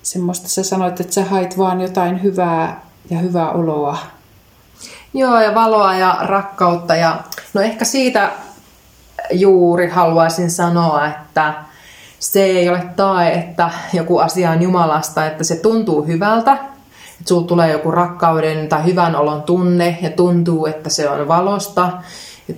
semmoista, 0.02 0.48
sä 0.48 0.62
sanoit, 0.62 1.00
että 1.00 1.14
sä 1.14 1.24
hait 1.24 1.58
vaan 1.58 1.80
jotain 1.80 2.22
hyvää 2.22 2.80
ja 3.10 3.18
hyvää 3.18 3.50
oloa. 3.50 3.98
Joo, 5.14 5.40
ja 5.40 5.54
valoa 5.54 5.96
ja 5.96 6.16
rakkautta. 6.20 6.96
Ja, 6.96 7.16
no 7.54 7.60
ehkä 7.60 7.84
siitä 7.84 8.30
juuri 9.30 9.88
haluaisin 9.88 10.50
sanoa, 10.50 11.06
että 11.06 11.54
se 12.18 12.42
ei 12.44 12.68
ole 12.68 12.82
tae, 12.96 13.32
että 13.32 13.70
joku 13.92 14.18
asia 14.18 14.50
on 14.50 14.62
Jumalasta, 14.62 15.26
että 15.26 15.44
se 15.44 15.56
tuntuu 15.56 16.06
hyvältä, 16.06 16.52
että 16.52 17.28
sulla 17.28 17.46
tulee 17.46 17.72
joku 17.72 17.90
rakkauden 17.90 18.68
tai 18.68 18.84
hyvän 18.84 19.16
olon 19.16 19.42
tunne 19.42 19.98
ja 20.02 20.10
tuntuu, 20.10 20.66
että 20.66 20.90
se 20.90 21.08
on 21.08 21.28
valosta 21.28 21.90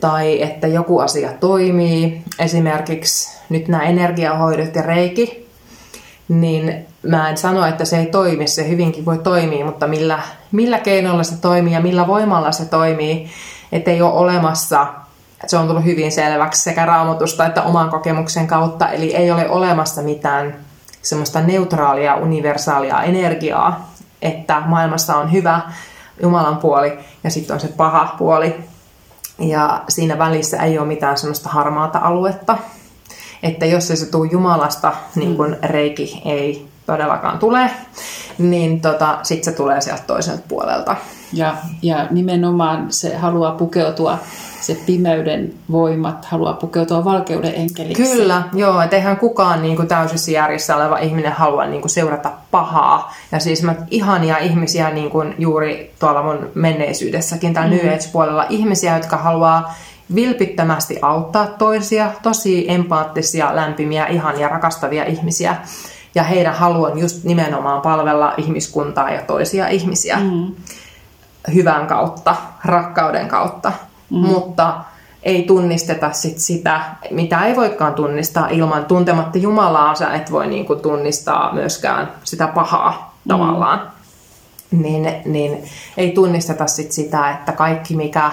tai 0.01 0.43
että 0.43 0.67
joku 0.67 0.99
asia 0.99 1.33
toimii. 1.33 2.23
Esimerkiksi 2.39 3.39
nyt 3.49 3.69
nämä 3.69 3.83
energiahoidot 3.83 4.75
ja 4.75 4.83
reiki, 4.83 5.50
niin 6.31 6.87
mä 7.03 7.29
en 7.29 7.37
sano, 7.37 7.67
että 7.67 7.85
se 7.85 7.99
ei 7.99 8.07
toimi, 8.07 8.47
se 8.47 8.69
hyvinkin 8.69 9.05
voi 9.05 9.19
toimia, 9.19 9.65
mutta 9.67 9.87
millä, 9.87 10.19
millä 10.53 10.79
keinoilla 10.79 11.23
se 11.23 11.37
toimii 11.41 11.73
ja 11.73 11.81
millä 11.81 12.07
voimalla 12.07 12.53
se 12.53 12.65
toimii, 12.65 13.31
että 13.73 13.91
ei 13.91 14.03
ole 14.03 14.13
olemassa, 14.13 14.87
se 15.47 15.57
on 15.57 15.67
tullut 15.67 15.85
hyvin 15.85 16.13
selväksi 16.13 16.63
sekä 16.63 16.87
raamatusta 16.87 17.47
että 17.47 17.63
oman 17.63 17.91
kokemuksen 17.91 18.47
kautta, 18.47 18.89
eli 18.89 19.15
ei 19.15 19.31
ole 19.31 19.51
olemassa 19.51 20.03
mitään 20.03 20.57
semmoista 21.03 21.41
neutraalia, 21.41 22.17
universaalia 22.17 23.03
energiaa, 23.03 23.91
että 24.23 24.63
maailmassa 24.67 25.17
on 25.17 25.33
hyvä 25.33 25.61
Jumalan 26.23 26.57
puoli 26.57 26.99
ja 27.25 27.31
sitten 27.31 27.55
on 27.55 27.61
se 27.61 27.69
paha 27.69 28.15
puoli. 28.19 28.55
Ja 29.39 29.83
siinä 29.89 30.19
välissä 30.19 30.57
ei 30.57 30.79
ole 30.79 30.87
mitään 30.87 31.19
semmoista 31.19 31.49
harmaata 31.49 31.99
aluetta. 31.99 32.59
Että 33.43 33.67
jos 33.67 33.91
ei 33.91 33.97
se 33.97 34.11
tule 34.11 34.29
Jumalasta, 34.33 34.93
niin 35.15 35.37
kuin 35.37 35.57
reiki 35.63 36.23
ei 36.25 36.67
todellakaan 36.87 37.39
tule, 37.39 37.71
niin 38.39 38.81
tota, 38.81 39.19
sitten 39.23 39.53
se 39.53 39.57
tulee 39.57 39.81
sieltä 39.81 40.03
toiselta 40.07 40.43
puolelta. 40.49 40.97
Ja, 41.33 41.55
ja 41.83 42.07
nimenomaan 42.11 42.87
se 42.93 43.17
haluaa 43.17 43.53
pukeutua, 43.53 44.19
se 44.61 44.77
pimeyden 44.87 45.55
voimat 45.71 46.25
haluaa 46.25 46.53
pukeutua 46.53 47.05
valkeuden 47.05 47.55
enkeliksi. 47.55 48.03
Kyllä, 48.03 48.43
joo, 48.53 48.81
että 48.81 48.97
eihän 48.97 49.17
kukaan 49.17 49.63
niin 49.63 49.77
kuin 49.77 49.89
täysissä 49.89 50.31
järjissä 50.31 50.77
oleva 50.77 50.99
ihminen 50.99 51.33
halua 51.33 51.67
niin 51.67 51.81
kuin 51.81 51.91
seurata 51.91 52.33
pahaa. 52.51 53.15
Ja 53.33 53.41
siis 53.41 53.63
mä 53.63 53.75
ihania 53.91 54.39
ihmisiä 54.39 54.91
niin 54.91 55.11
kuin 55.11 55.35
juuri 55.39 55.95
tuolla 55.99 56.23
mun 56.23 56.51
menneisyydessäkin 56.55 57.55
tai 57.55 57.65
mm. 57.65 57.77
New 57.77 57.95
Age-puolella, 57.95 58.47
ihmisiä, 58.49 58.97
jotka 58.97 59.17
haluaa 59.17 59.75
vilpittömästi 60.15 60.99
auttaa 61.03 61.47
toisia, 61.47 62.11
tosi 62.23 62.71
empaattisia, 62.71 63.57
lämpimiä, 63.57 64.07
ihania, 64.07 64.49
rakastavia 64.49 65.05
ihmisiä. 65.05 65.57
Ja 66.15 66.23
heidän 66.23 66.55
halu 66.55 66.85
on 66.85 66.99
just 66.99 67.25
nimenomaan 67.25 67.81
palvella 67.81 68.35
ihmiskuntaa 68.37 69.11
ja 69.11 69.23
toisia 69.23 69.69
ihmisiä 69.69 70.17
mm. 70.17 70.55
hyvän 71.55 71.87
kautta, 71.87 72.37
rakkauden 72.65 73.29
kautta. 73.29 73.73
Mm. 74.11 74.19
Mutta 74.19 74.75
ei 75.23 75.43
tunnisteta 75.43 76.13
sit 76.13 76.39
sitä, 76.39 76.81
mitä 77.11 77.45
ei 77.45 77.57
voikaan 77.57 77.95
tunnistaa 77.95 78.49
ilman 78.49 78.85
tuntematta 78.85 79.39
Jumalaa. 79.39 79.95
Sä 79.95 80.15
et 80.15 80.33
voi 80.33 80.47
niinku 80.47 80.77
tunnistaa 80.77 81.55
myöskään 81.55 82.13
sitä 82.25 82.47
pahaa 82.47 83.15
mm. 83.25 83.29
tavallaan. 83.29 83.91
Niin, 84.71 85.15
niin 85.25 85.65
ei 85.97 86.11
tunnisteta 86.11 86.67
sit 86.67 86.93
sitä, 86.93 87.31
että 87.31 87.53
kaikki 87.53 87.97
mikä 87.97 88.31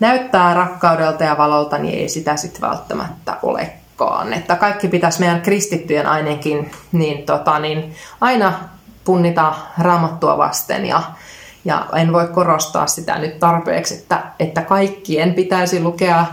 näyttää 0.00 0.54
rakkaudelta 0.54 1.24
ja 1.24 1.38
valolta, 1.38 1.78
niin 1.78 1.98
ei 1.98 2.08
sitä 2.08 2.36
sitten 2.36 2.60
välttämättä 2.60 3.36
olekaan. 3.42 4.32
Että 4.32 4.56
kaikki 4.56 4.88
pitäisi 4.88 5.20
meidän 5.20 5.40
kristittyjen 5.40 6.06
ainakin 6.06 6.70
niin, 6.92 7.26
tota, 7.26 7.58
niin 7.58 7.94
aina 8.20 8.52
punnita 9.04 9.54
raamattua 9.78 10.38
vasten 10.38 10.86
ja, 10.86 11.02
ja 11.64 11.86
en 11.94 12.12
voi 12.12 12.28
korostaa 12.28 12.86
sitä 12.86 13.18
nyt 13.18 13.38
tarpeeksi, 13.38 13.94
että, 13.94 14.22
että 14.38 14.62
kaikkien 14.62 15.34
pitäisi 15.34 15.82
lukea 15.82 16.26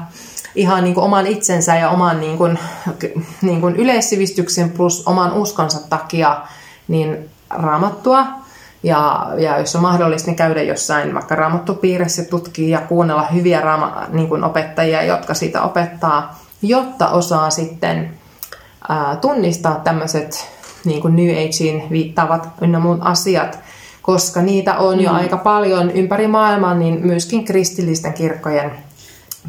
ihan 0.55 0.83
niin 0.83 0.93
kuin 0.93 1.03
oman 1.03 1.27
itsensä 1.27 1.75
ja 1.75 1.89
oman 1.89 2.19
niin 2.19 2.37
kuin, 2.37 2.59
niin 3.41 3.61
kuin 3.61 3.75
yleissivistyksen 3.75 4.69
plus 4.69 5.07
oman 5.07 5.33
uskonsa 5.33 5.89
takia 5.89 6.41
niin 6.87 7.29
raamattua. 7.49 8.25
Ja, 8.83 9.27
ja 9.37 9.59
jos 9.59 9.75
on 9.75 9.81
mahdollista, 9.81 10.27
niin 10.27 10.35
käydä 10.35 10.61
jossain 10.61 11.13
vaikka 11.13 11.35
raamattupiirissä 11.35 12.23
tutkia 12.23 12.79
ja 12.79 12.87
kuunnella 12.87 13.27
hyviä 13.33 13.61
raama, 13.61 14.03
niin 14.09 14.29
kuin 14.29 14.43
opettajia, 14.43 15.03
jotka 15.03 15.33
sitä 15.33 15.61
opettaa, 15.61 16.39
jotta 16.61 17.09
osaa 17.09 17.49
sitten 17.49 18.13
ää, 18.89 19.15
tunnistaa 19.15 19.75
tämmöiset 19.83 20.49
niin 20.85 21.01
kuin 21.01 21.15
New 21.15 21.29
Ageen 21.29 21.89
viittaavat 21.89 22.49
ynnä 22.61 22.79
muut 22.79 22.99
asiat, 23.01 23.59
koska 24.01 24.41
niitä 24.41 24.77
on 24.77 25.01
jo 25.01 25.09
mm. 25.09 25.15
aika 25.15 25.37
paljon 25.37 25.91
ympäri 25.91 26.27
maailmaa, 26.27 26.73
niin 26.73 26.99
myöskin 27.07 27.45
kristillisten 27.45 28.13
kirkkojen 28.13 28.71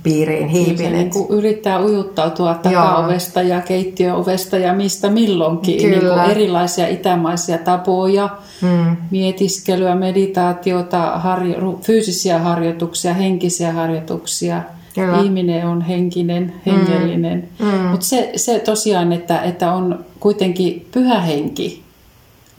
piiriin 0.03 0.49
Se 0.49 0.53
hiipineet. 0.53 0.93
niin 0.93 1.11
kuin 1.11 1.27
yrittää 1.31 1.81
ujuttautua 1.85 2.55
takaovesta 2.55 3.43
ja 3.43 3.61
keittiöovesta 3.61 4.59
ja 4.59 4.73
mistä 4.73 5.11
milloinkin. 5.11 5.81
Kyllä. 5.83 5.97
Niin 5.99 6.09
kuin 6.09 6.31
erilaisia 6.31 6.89
itämaisia 6.89 7.59
tapoja, 7.59 8.29
mm. 8.63 8.97
mietiskelyä, 9.11 9.95
meditaatiota, 9.95 11.13
harjo- 11.17 11.79
fyysisiä 11.83 12.39
harjoituksia, 12.39 13.15
henkisiä 13.15 13.73
harjoituksia. 13.73 14.63
Kyllä. 14.95 15.21
Ihminen 15.21 15.67
on 15.67 15.81
henkinen, 15.81 16.53
hengellinen. 16.67 17.49
Mm. 17.59 17.67
Mm. 17.67 17.79
Mutta 17.79 18.07
se, 18.07 18.33
se 18.37 18.59
tosiaan, 18.59 19.13
että, 19.13 19.43
että 19.43 19.73
on 19.73 20.05
kuitenkin 20.21 20.89
pyhä 20.93 21.21
henki, 21.21 21.83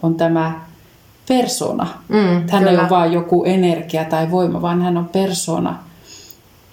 on 0.03 0.15
tämä 0.15 0.59
persona. 1.27 1.87
Mm, 2.07 2.17
hän 2.49 2.63
ei 2.63 2.69
kyllä. 2.69 2.81
ole 2.81 2.89
vain 2.89 3.13
joku 3.13 3.43
energia 3.43 4.05
tai 4.05 4.31
voima, 4.31 4.61
vaan 4.61 4.81
hän 4.81 4.97
on 4.97 5.07
persona. 5.07 5.88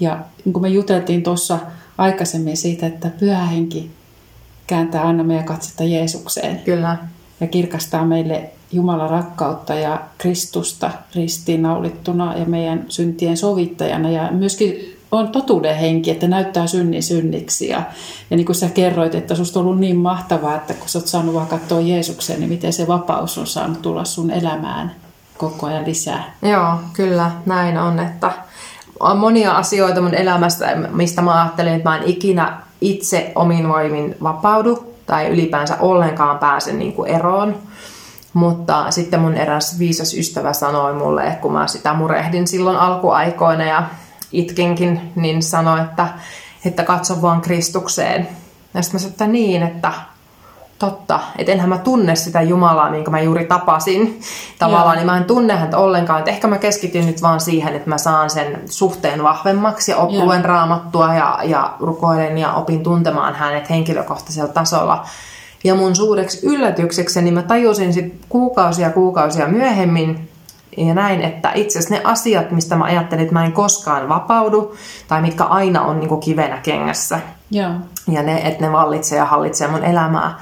Ja 0.01 0.19
niin 0.45 0.53
kuin 0.53 0.63
me 0.63 0.69
juteltiin 0.69 1.23
tuossa 1.23 1.59
aikaisemmin 1.99 2.57
siitä, 2.57 2.87
että 2.87 3.11
pyhä 3.21 3.47
henki 3.47 3.91
kääntää 4.67 5.03
aina 5.03 5.25
meidän 5.25 5.45
katsetta 5.45 5.85
Jeesukseen 5.85 6.61
Kyllä. 6.65 6.97
ja 7.41 7.47
kirkastaa 7.47 8.05
meille 8.05 8.51
Jumalan 8.73 9.11
rakkautta 9.11 9.75
ja 9.75 10.01
Kristusta 10.19 10.91
ristiinnaulittuna 11.15 12.37
ja 12.37 12.45
meidän 12.45 12.85
syntien 12.89 13.37
sovittajana. 13.37 14.11
Ja 14.11 14.29
myöskin 14.33 14.97
on 15.13 15.29
totuuden 15.29 15.77
henki, 15.77 16.11
että 16.11 16.29
näyttää 16.29 16.67
synnin 16.67 17.03
synniksi. 17.03 17.69
Ja, 17.69 17.83
ja 18.31 18.37
niin 18.37 18.47
kuin 18.47 18.57
sä 18.57 18.69
kerroit, 18.69 19.15
että 19.15 19.35
susta 19.35 19.61
on 19.61 19.67
ollut 19.67 19.81
niin 19.81 19.97
mahtavaa, 19.97 20.57
että 20.57 20.75
kun 20.75 20.89
sä 20.89 20.99
oot 20.99 21.07
saanut 21.07 21.35
vaan 21.35 21.47
katsoa 21.47 21.81
Jeesukseen, 21.81 22.41
niin 22.41 22.49
miten 22.49 22.73
se 22.73 22.87
vapaus 22.87 23.39
on 23.39 23.47
saanut 23.47 23.83
tulla 23.83 24.05
sun 24.05 24.31
elämään 24.31 24.93
koko 25.39 25.67
ajan 25.67 25.87
lisää. 25.87 26.35
Joo, 26.43 26.75
kyllä, 26.93 27.31
näin 27.47 27.79
on, 27.79 28.01
että 28.01 28.33
on 29.01 29.17
monia 29.17 29.53
asioita 29.53 30.01
mun 30.01 30.15
elämästä, 30.15 30.77
mistä 30.77 31.23
mä 31.23 31.43
ajattelin, 31.43 31.75
että 31.75 31.91
mä 31.91 31.97
en 31.97 32.03
ikinä 32.03 32.61
itse 32.81 33.33
omin 33.35 33.69
voimin 33.69 34.17
vapaudu 34.23 34.95
tai 35.07 35.29
ylipäänsä 35.29 35.77
ollenkaan 35.81 36.39
pääse 36.39 36.73
niin 36.73 36.93
kuin 36.93 37.11
eroon. 37.11 37.57
Mutta 38.33 38.91
sitten 38.91 39.21
mun 39.21 39.35
eräs 39.35 39.79
viisas 39.79 40.15
ystävä 40.15 40.53
sanoi 40.53 40.95
mulle, 40.95 41.39
kun 41.41 41.53
mä 41.53 41.67
sitä 41.67 41.95
murehdin 41.95 42.47
silloin 42.47 42.77
alkuaikoina 42.77 43.65
ja 43.65 43.83
itkinkin, 44.33 45.13
niin 45.15 45.43
sanoi, 45.43 45.81
että, 45.81 46.09
että 46.65 46.83
katso 46.83 47.23
vaan 47.23 47.41
Kristukseen. 47.41 48.29
Ja 48.75 48.83
sitten 48.83 48.95
mä 48.95 48.99
sanoin, 48.99 49.13
että 49.13 49.27
niin, 49.27 49.63
että 49.63 49.93
totta, 50.79 51.21
että 51.39 51.53
enhän 51.53 51.69
mä 51.69 51.79
tunne 51.79 52.17
sitä 52.17 52.43
Jumalaa, 52.43 52.91
minkä 52.91 53.11
mä 53.11 53.21
juuri 53.21 53.45
tapasin 53.45 54.21
tavallaan, 54.59 54.87
Joo. 54.87 54.95
niin 54.95 55.07
mä 55.07 55.17
en 55.17 55.25
tunne 55.25 55.57
häntä 55.57 55.79
ollenkaan. 55.79 56.19
Että 56.19 56.31
ehkä 56.31 56.49
mä 56.49 56.59
keskityn 56.59 57.07
nyt 57.07 57.23
vaan 57.23 57.41
siihen, 57.41 57.75
että 57.75 57.89
mä 57.89 57.99
saan 57.99 58.31
sen 58.31 58.61
suhteen 58.67 59.23
vahvemmaksi 59.23 59.91
ja 59.91 59.97
oppuen 59.97 60.45
raamattua 60.45 61.15
ja, 61.15 61.39
ja 61.45 61.75
rukoilen 61.81 62.39
ja 62.39 62.53
opin 62.53 62.83
tuntemaan 62.83 63.35
hänet 63.35 63.71
henkilökohtaisella 63.71 64.53
tasolla. 64.53 65.05
Ja 65.65 65.75
mun 65.75 65.97
suureksi 65.97 66.47
yllätyksekseni 66.47 67.31
mä 67.31 67.43
tajusin 67.43 67.93
sitten 67.93 68.19
kuukausia 68.29 68.91
kuukausia 68.91 69.49
myöhemmin, 69.49 70.29
ja 70.77 70.95
näin, 70.95 71.23
että 71.23 71.53
itse 71.55 71.79
asiassa 71.79 71.95
ne 71.95 72.01
asiat, 72.05 72.51
mistä 72.51 72.77
mä 72.77 72.85
ajattelin, 72.85 73.23
että 73.23 73.35
mä 73.35 73.45
en 73.45 73.53
koskaan 73.53 74.09
vapaudu, 74.09 74.75
tai 75.09 75.23
mitkä 75.23 75.45
aina 75.45 75.83
on 75.83 76.01
niin 76.01 76.21
kivenä 76.21 76.57
kengässä, 76.57 77.21
Joo. 77.51 77.71
ja 78.09 78.23
ne, 78.23 78.37
että 78.37 78.67
ne 78.67 78.73
vallitsee 78.73 79.19
ja 79.19 79.25
hallitsee 79.25 79.69
mun 79.69 79.85
elämää, 79.85 80.39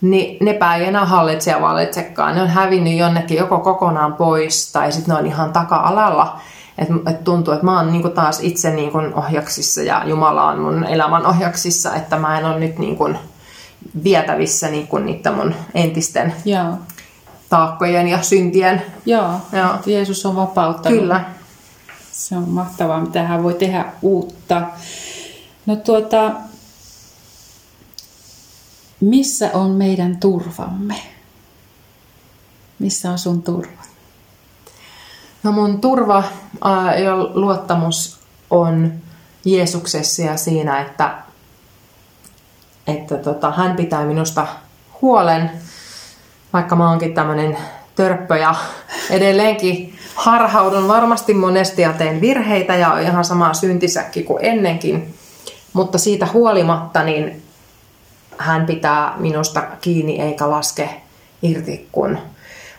niin 0.00 0.44
nepä 0.44 0.76
ei 0.76 0.84
enää 0.84 1.04
hallitse 1.04 1.50
ja 1.50 1.60
vallitsekaan. 1.60 2.34
Ne 2.34 2.42
on 2.42 2.48
hävinnyt 2.48 2.98
jonnekin 2.98 3.38
joko 3.38 3.58
kokonaan 3.58 4.14
pois, 4.14 4.72
tai 4.72 4.92
sitten 4.92 5.14
ne 5.14 5.20
on 5.20 5.26
ihan 5.26 5.52
taka-alalla. 5.52 6.40
Että 6.78 6.94
et 7.10 7.24
tuntuu, 7.24 7.54
että 7.54 7.66
mä 7.66 7.76
oon 7.76 7.92
niinku 7.92 8.08
taas 8.08 8.40
itse 8.42 8.70
niinku 8.70 8.98
ohjaksissa 9.14 9.82
ja 9.82 10.02
Jumala 10.06 10.44
on 10.44 10.58
mun 10.58 10.84
elämän 10.84 11.26
ohjaksissa, 11.26 11.94
että 11.94 12.16
mä 12.16 12.38
en 12.38 12.44
ole 12.44 12.58
nyt 12.58 12.78
niinku 12.78 13.10
vietävissä 14.04 14.68
niinku 14.68 14.98
niiden 14.98 15.34
mun 15.34 15.54
entisten 15.74 16.34
Joo. 16.44 16.74
taakkojen 17.48 18.08
ja 18.08 18.22
syntien. 18.22 18.82
Joo. 19.06 19.30
Joo. 19.52 19.68
Jeesus 19.86 20.26
on 20.26 20.36
vapauttanut. 20.36 20.98
Kyllä. 20.98 21.24
Se 22.12 22.36
on 22.36 22.48
mahtavaa, 22.48 23.00
mitä 23.00 23.22
hän 23.22 23.42
voi 23.42 23.54
tehdä 23.54 23.84
uutta. 24.02 24.62
No 25.66 25.76
tuota, 25.76 26.30
missä 29.00 29.50
on 29.52 29.70
meidän 29.70 30.16
turvamme? 30.16 30.96
Missä 32.78 33.10
on 33.10 33.18
sun 33.18 33.42
turva? 33.42 33.82
No 35.42 35.52
mun 35.52 35.80
turva 35.80 36.24
ja 37.04 37.16
luottamus 37.34 38.20
on 38.50 38.92
Jeesuksessa 39.44 40.22
ja 40.22 40.36
siinä, 40.36 40.80
että, 40.80 41.14
että 42.86 43.16
tota, 43.16 43.50
hän 43.50 43.76
pitää 43.76 44.04
minusta 44.04 44.46
huolen, 45.02 45.50
vaikka 46.52 46.76
mä 46.76 46.90
oonkin 46.90 47.14
tämmöinen 47.14 47.58
törppö 47.94 48.36
ja 48.36 48.54
edelleenkin 49.10 49.98
harhaudun 50.14 50.88
varmasti 50.88 51.34
monesti 51.34 51.82
ja 51.82 51.92
teen 51.92 52.20
virheitä 52.20 52.76
ja 52.76 52.92
on 52.92 53.00
ihan 53.00 53.24
sama 53.24 53.54
syntisäkki 53.54 54.22
kuin 54.22 54.44
ennenkin. 54.44 55.14
Mutta 55.72 55.98
siitä 55.98 56.28
huolimatta 56.32 57.02
niin 57.02 57.42
hän 58.40 58.66
pitää 58.66 59.14
minusta 59.16 59.62
kiinni 59.80 60.20
eikä 60.20 60.50
laske 60.50 61.02
irti, 61.42 61.88
kun 61.92 62.18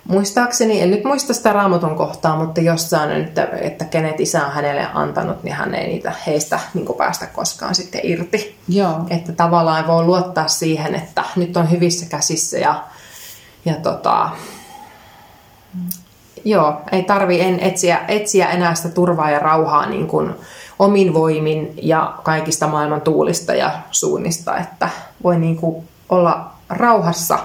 muistaakseni, 0.08 0.82
en 0.82 0.91
nyt 0.91 1.04
muista 1.04 1.34
sitä 1.34 1.54
raamatun 1.54 1.95
kohtaa, 1.95 2.36
mutta 2.36 2.62
jossain 2.62 3.12
on, 3.12 3.21
että, 3.21 3.47
että 3.62 3.86
kenet 3.86 4.19
isä 4.19 4.45
on 4.45 4.52
hänelle 4.52 4.88
antanut, 4.93 5.43
niin 5.43 5.56
hän 5.56 5.76
ei 5.76 5.88
niitä 5.88 6.13
heistä 6.28 6.60
niin 6.74 6.88
päästä 6.97 7.28
koskaan 7.28 7.76
sitten 7.76 8.02
irti. 8.04 8.60
Joo. 8.67 9.06
Että 9.10 9.32
tavallaan 9.32 9.88
voi 9.88 10.04
luottaa 10.04 10.47
siihen, 10.47 10.95
että 10.95 11.24
nyt 11.36 11.58
on 11.58 11.71
hyvissä 11.71 12.06
käsissä 12.10 12.58
ja, 12.58 12.84
ja 13.65 13.74
tota, 13.74 14.30
joo, 16.45 16.82
ei 16.91 17.04
tarvi 17.04 17.41
en 17.41 17.60
etsiä, 17.60 18.00
etsiä 18.08 18.50
enää 18.50 18.76
sitä 18.76 18.89
turvaa 18.89 19.32
ja 19.32 19.39
rauhaa 19.39 19.89
niin 19.89 20.08
kuin 20.08 20.36
omin 20.82 21.13
voimin 21.13 21.74
ja 21.82 22.13
kaikista 22.24 22.67
maailman 22.67 23.02
tuulista 23.02 23.54
ja 23.54 23.72
suunnista, 23.91 24.58
että 24.58 24.89
voi 25.24 25.39
niin 25.39 25.58
kuin 25.58 25.88
olla 26.10 26.52
rauhassa 26.70 27.39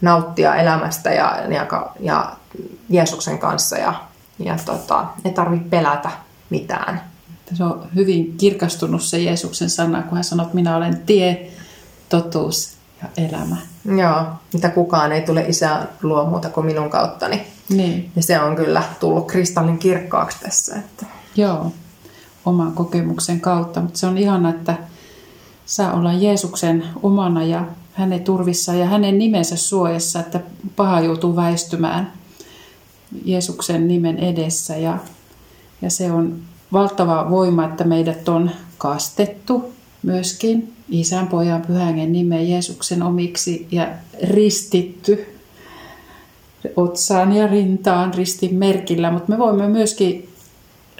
nauttia 0.00 0.54
elämästä 0.54 1.12
ja, 1.12 1.38
ja, 1.48 1.86
ja 2.00 2.32
Jeesuksen 2.88 3.38
kanssa 3.38 3.78
ja, 3.78 3.94
ja 4.38 4.56
tota, 4.64 5.06
ei 5.24 5.32
tarvitse 5.32 5.68
pelätä 5.68 6.10
mitään. 6.50 7.00
Se 7.54 7.64
on 7.64 7.86
hyvin 7.94 8.36
kirkastunut 8.36 9.02
se 9.02 9.18
Jeesuksen 9.18 9.70
sana, 9.70 10.02
kun 10.02 10.14
hän 10.14 10.24
sanoo, 10.24 10.44
että 10.44 10.54
minä 10.54 10.76
olen 10.76 11.02
tie, 11.06 11.50
totuus 12.08 12.76
ja 13.02 13.24
elämä. 13.24 13.56
Joo, 13.98 14.24
mitä 14.52 14.68
kukaan 14.68 15.12
ei 15.12 15.20
tule 15.20 15.44
isän 15.48 15.88
luo 16.02 16.24
muuta 16.24 16.50
kuin 16.50 16.66
minun 16.66 16.90
kauttani. 16.90 17.46
Niin. 17.68 18.10
Ja 18.16 18.22
se 18.22 18.40
on 18.40 18.56
kyllä 18.56 18.82
tullut 19.00 19.26
kristallin 19.26 19.78
kirkkaaksi 19.78 20.38
tässä. 20.40 20.76
Että... 20.76 21.06
Joo, 21.36 21.72
oman 22.44 22.72
kokemuksen 22.72 23.40
kautta. 23.40 23.80
Mutta 23.80 23.98
se 23.98 24.06
on 24.06 24.18
ihana, 24.18 24.50
että 24.50 24.76
saa 25.66 25.92
olla 25.92 26.12
Jeesuksen 26.12 26.84
omana 27.02 27.44
ja 27.44 27.64
hänen 27.92 28.24
turvissa 28.24 28.74
ja 28.74 28.86
hänen 28.86 29.18
nimensä 29.18 29.56
suojassa, 29.56 30.20
että 30.20 30.40
paha 30.76 31.00
joutuu 31.00 31.36
väistymään 31.36 32.12
Jeesuksen 33.24 33.88
nimen 33.88 34.18
edessä. 34.18 34.76
Ja, 34.76 34.98
ja 35.82 35.90
se 35.90 36.12
on 36.12 36.36
valtava 36.72 37.30
voima, 37.30 37.64
että 37.64 37.84
meidät 37.84 38.28
on 38.28 38.50
kastettu 38.78 39.72
myöskin 40.02 40.72
isän, 40.88 41.26
pojan, 41.26 41.62
pyhängen 41.62 42.12
nimeen 42.12 42.50
Jeesuksen 42.50 43.02
omiksi 43.02 43.66
ja 43.70 43.88
ristitty 44.22 45.26
otsaan 46.76 47.32
ja 47.32 47.46
rintaan 47.46 48.14
ristin 48.14 48.54
merkillä, 48.54 49.10
mutta 49.10 49.32
me 49.32 49.38
voimme 49.38 49.68
myöskin 49.68 50.28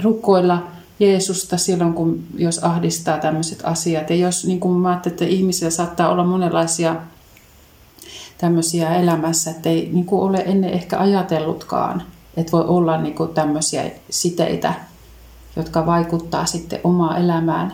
rukoilla 0.03 0.74
Jeesusta 1.05 1.57
silloin, 1.57 1.95
kun 1.95 2.25
jos 2.37 2.59
ahdistaa 2.59 3.19
tämmöiset 3.19 3.61
asiat. 3.64 4.11
Ja 4.11 4.17
jos, 4.17 4.47
niin 4.47 4.61
kuin 4.61 4.79
mä 4.79 4.88
ajattelin, 4.88 5.14
että 5.14 5.25
ihmisillä 5.25 5.71
saattaa 5.71 6.09
olla 6.09 6.25
monenlaisia 6.25 6.97
tämmöisiä 8.38 8.95
elämässä, 8.95 9.51
että 9.51 9.69
ei 9.69 9.90
niin 9.93 10.07
kuin 10.07 10.23
ole 10.23 10.43
ennen 10.47 10.71
ehkä 10.71 10.99
ajatellutkaan, 10.99 12.03
että 12.37 12.53
voi 12.53 12.64
olla 12.64 13.01
niin 13.01 13.14
kuin 13.14 13.29
tämmöisiä 13.29 13.90
siteitä, 14.11 14.75
jotka 15.57 15.87
vaikuttaa 15.87 16.47
sitten 16.47 16.81
omaan 16.85 17.23
elämään 17.23 17.73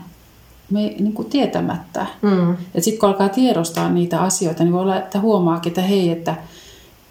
me 0.71 0.81
niin 0.81 1.13
kuin 1.13 1.31
tietämättä. 1.31 2.07
Mm. 2.23 2.57
Sitten 2.79 3.01
kun 3.01 3.09
alkaa 3.09 3.29
tiedostaa 3.29 3.89
niitä 3.89 4.21
asioita, 4.21 4.65
niin 4.65 4.73
voi 4.73 4.81
olla, 4.81 4.97
että 4.97 5.21
huomaakin, 5.21 5.71
että 5.71 5.83
hei, 5.83 6.11
että 6.11 6.37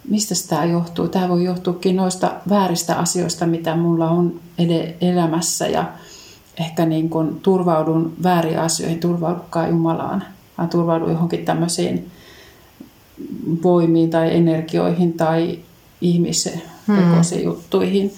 mistä 0.08 0.34
tämä 0.48 0.64
johtuu. 0.64 1.08
Tämä 1.08 1.28
voi 1.28 1.44
johtuukin 1.44 1.96
noista 1.96 2.32
vääristä 2.48 2.96
asioista, 2.96 3.46
mitä 3.46 3.76
mulla 3.76 4.10
on 4.10 4.40
elämässä 5.00 5.66
ja 5.66 5.84
ehkä 6.60 6.86
niin 6.86 7.10
kuin 7.10 7.40
turvaudun 7.40 8.12
väärin 8.22 8.58
asioihin, 8.58 9.00
turvaudukaan 9.00 9.70
Jumalaan, 9.70 10.24
vaan 10.58 10.68
turvaudun 10.68 11.10
johonkin 11.10 11.44
tämmöisiin 11.44 12.10
voimiin 13.62 14.10
tai 14.10 14.36
energioihin 14.36 15.12
tai 15.12 15.58
ihmisen 16.00 16.62
hmm. 16.86 17.42
juttuihin. 17.42 18.12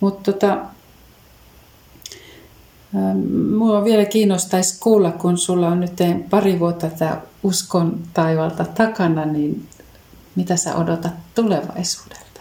Mutta 0.00 0.32
tota, 0.32 0.58
Mua 3.56 3.84
vielä 3.84 4.04
kiinnostaisi 4.04 4.80
kuulla, 4.80 5.12
kun 5.12 5.38
sulla 5.38 5.68
on 5.68 5.80
nyt 5.80 5.92
pari 6.30 6.60
vuotta 6.60 6.90
tätä 6.90 7.16
uskon 7.42 8.00
taivalta 8.14 8.64
takana, 8.64 9.24
niin 9.24 9.68
mitä 10.34 10.56
sä 10.56 10.74
odotat 10.74 11.12
tulevaisuudelta? 11.34 12.40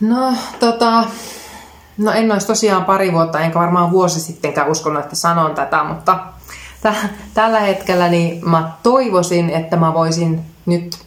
No, 0.00 0.34
tota, 0.60 1.04
no 1.98 2.12
en 2.12 2.32
olisi 2.32 2.46
tosiaan 2.46 2.84
pari 2.84 3.12
vuotta, 3.12 3.40
enkä 3.40 3.58
varmaan 3.58 3.90
vuosi 3.90 4.20
sittenkään 4.20 4.70
uskonut, 4.70 5.04
että 5.04 5.16
sanon 5.16 5.54
tätä, 5.54 5.84
mutta 5.84 6.18
t- 6.82 7.10
tällä 7.34 7.60
hetkellä 7.60 8.08
niin 8.08 8.48
mä 8.48 8.70
toivoisin, 8.82 9.50
että 9.50 9.76
mä 9.76 9.94
voisin 9.94 10.44
nyt 10.66 10.98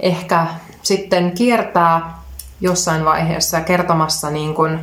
ehkä 0.00 0.46
sitten 0.82 1.32
kiertää 1.32 2.18
jossain 2.60 3.04
vaiheessa 3.04 3.60
kertomassa 3.60 4.30
niin 4.30 4.54
kuin 4.54 4.80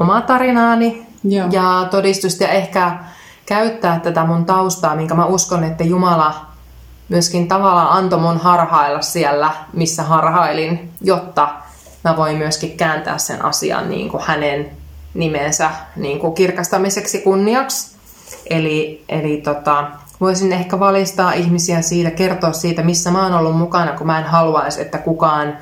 omaa 0.00 0.20
tarinaani 0.20 1.06
Joo. 1.24 1.48
ja 1.50 1.88
todistusta 1.90 2.44
ja 2.44 2.50
ehkä 2.50 2.98
käyttää 3.46 4.00
tätä 4.00 4.24
mun 4.24 4.44
taustaa, 4.44 4.96
minkä 4.96 5.14
mä 5.14 5.26
uskon, 5.26 5.64
että 5.64 5.84
Jumala 5.84 6.46
myöskin 7.08 7.48
tavallaan 7.48 7.98
antoi 7.98 8.20
mun 8.20 8.38
harhailla 8.38 9.02
siellä, 9.02 9.50
missä 9.72 10.02
harhailin, 10.02 10.92
jotta 11.00 11.48
mä 12.06 12.16
voin 12.16 12.36
myöskin 12.36 12.76
kääntää 12.76 13.18
sen 13.18 13.44
asian 13.44 13.88
niin 13.88 14.08
kuin 14.08 14.22
hänen 14.26 14.70
nimensä 15.14 15.70
niin 15.96 16.18
kuin 16.18 16.34
kirkastamiseksi 16.34 17.18
kunniaksi. 17.18 17.96
Eli, 18.50 19.04
eli 19.08 19.36
tota, 19.36 19.90
voisin 20.20 20.52
ehkä 20.52 20.80
valistaa 20.80 21.32
ihmisiä 21.32 21.82
siitä, 21.82 22.10
kertoa 22.10 22.52
siitä, 22.52 22.82
missä 22.82 23.10
mä 23.10 23.22
oon 23.22 23.34
ollut 23.34 23.56
mukana, 23.56 23.92
kun 23.92 24.06
mä 24.06 24.18
en 24.18 24.24
haluaisi, 24.24 24.80
että 24.82 24.98
kukaan 24.98 25.58